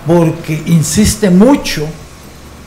[0.06, 1.88] porque insiste mucho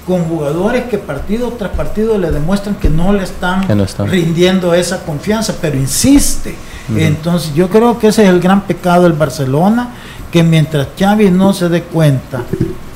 [0.08, 3.68] con jugadores que partido tras partido le demuestran que no le están,
[4.08, 6.56] rindiendo esa confianza, pero insiste.
[6.96, 9.90] Entonces yo creo que ese es el gran pecado del Barcelona,
[10.32, 12.44] que mientras Xavi no se dé cuenta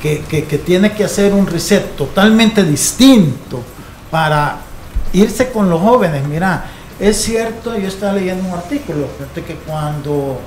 [0.01, 3.62] que, que tiene que hacer un reset totalmente distinto
[4.09, 4.59] para
[5.12, 6.66] irse con los jóvenes, mira,
[6.97, 10.39] es cierto, yo estaba leyendo un artículo, que cuando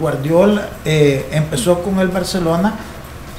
[0.00, 2.74] Guardiola eh, empezó con el Barcelona,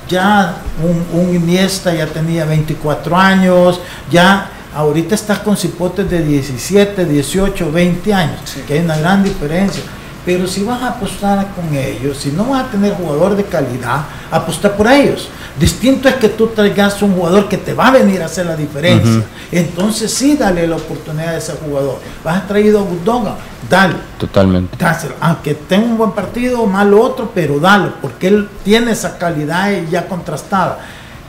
[0.08, 3.80] ya un, un, Iniesta ya tenía 24 años,
[4.12, 9.84] ya ahorita estás con cipotes de 17, 18, 20 años, que hay una gran diferencia.
[10.26, 14.06] Pero si vas a apostar con ellos, si no vas a tener jugador de calidad,
[14.32, 15.30] apostar por ellos.
[15.60, 18.56] Distinto es que tú traigas un jugador que te va a venir a hacer la
[18.56, 19.24] diferencia.
[19.52, 22.00] Entonces sí, dale la oportunidad a ese jugador.
[22.24, 23.36] Vas a traído a Budoga,
[23.70, 23.96] dale.
[24.18, 24.76] Totalmente.
[25.22, 29.72] Aunque tenga un buen partido o malo otro, pero dale, porque él tiene esa calidad
[29.90, 30.80] ya contrastada.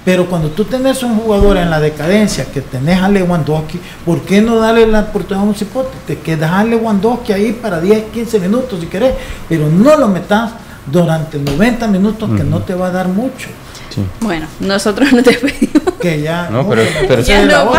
[0.07, 4.41] Pero cuando tú tenés un jugador en la decadencia, que tenés a Lewandowski, ¿por qué
[4.41, 5.97] no darle la oportunidad a un cipote?
[6.07, 9.15] Te quedas a Lewandowski ahí para 10, 15 minutos si querés,
[9.49, 10.53] pero no lo metas
[10.87, 13.49] durante 90 minutos que no te va a dar mucho.
[14.21, 15.95] Bueno, nosotros nos despedimos.
[16.01, 17.73] Que ya, no, pero, pero ya no,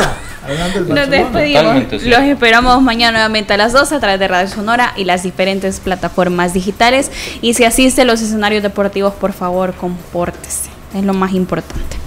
[0.94, 2.04] nos despedimos.
[2.04, 5.80] Los esperamos mañana nuevamente a las 2 a través de Radio Sonora y las diferentes
[5.80, 7.10] plataformas digitales.
[7.42, 10.70] Y si asiste a los escenarios deportivos, por favor, compórtese.
[10.94, 12.07] Es lo más importante.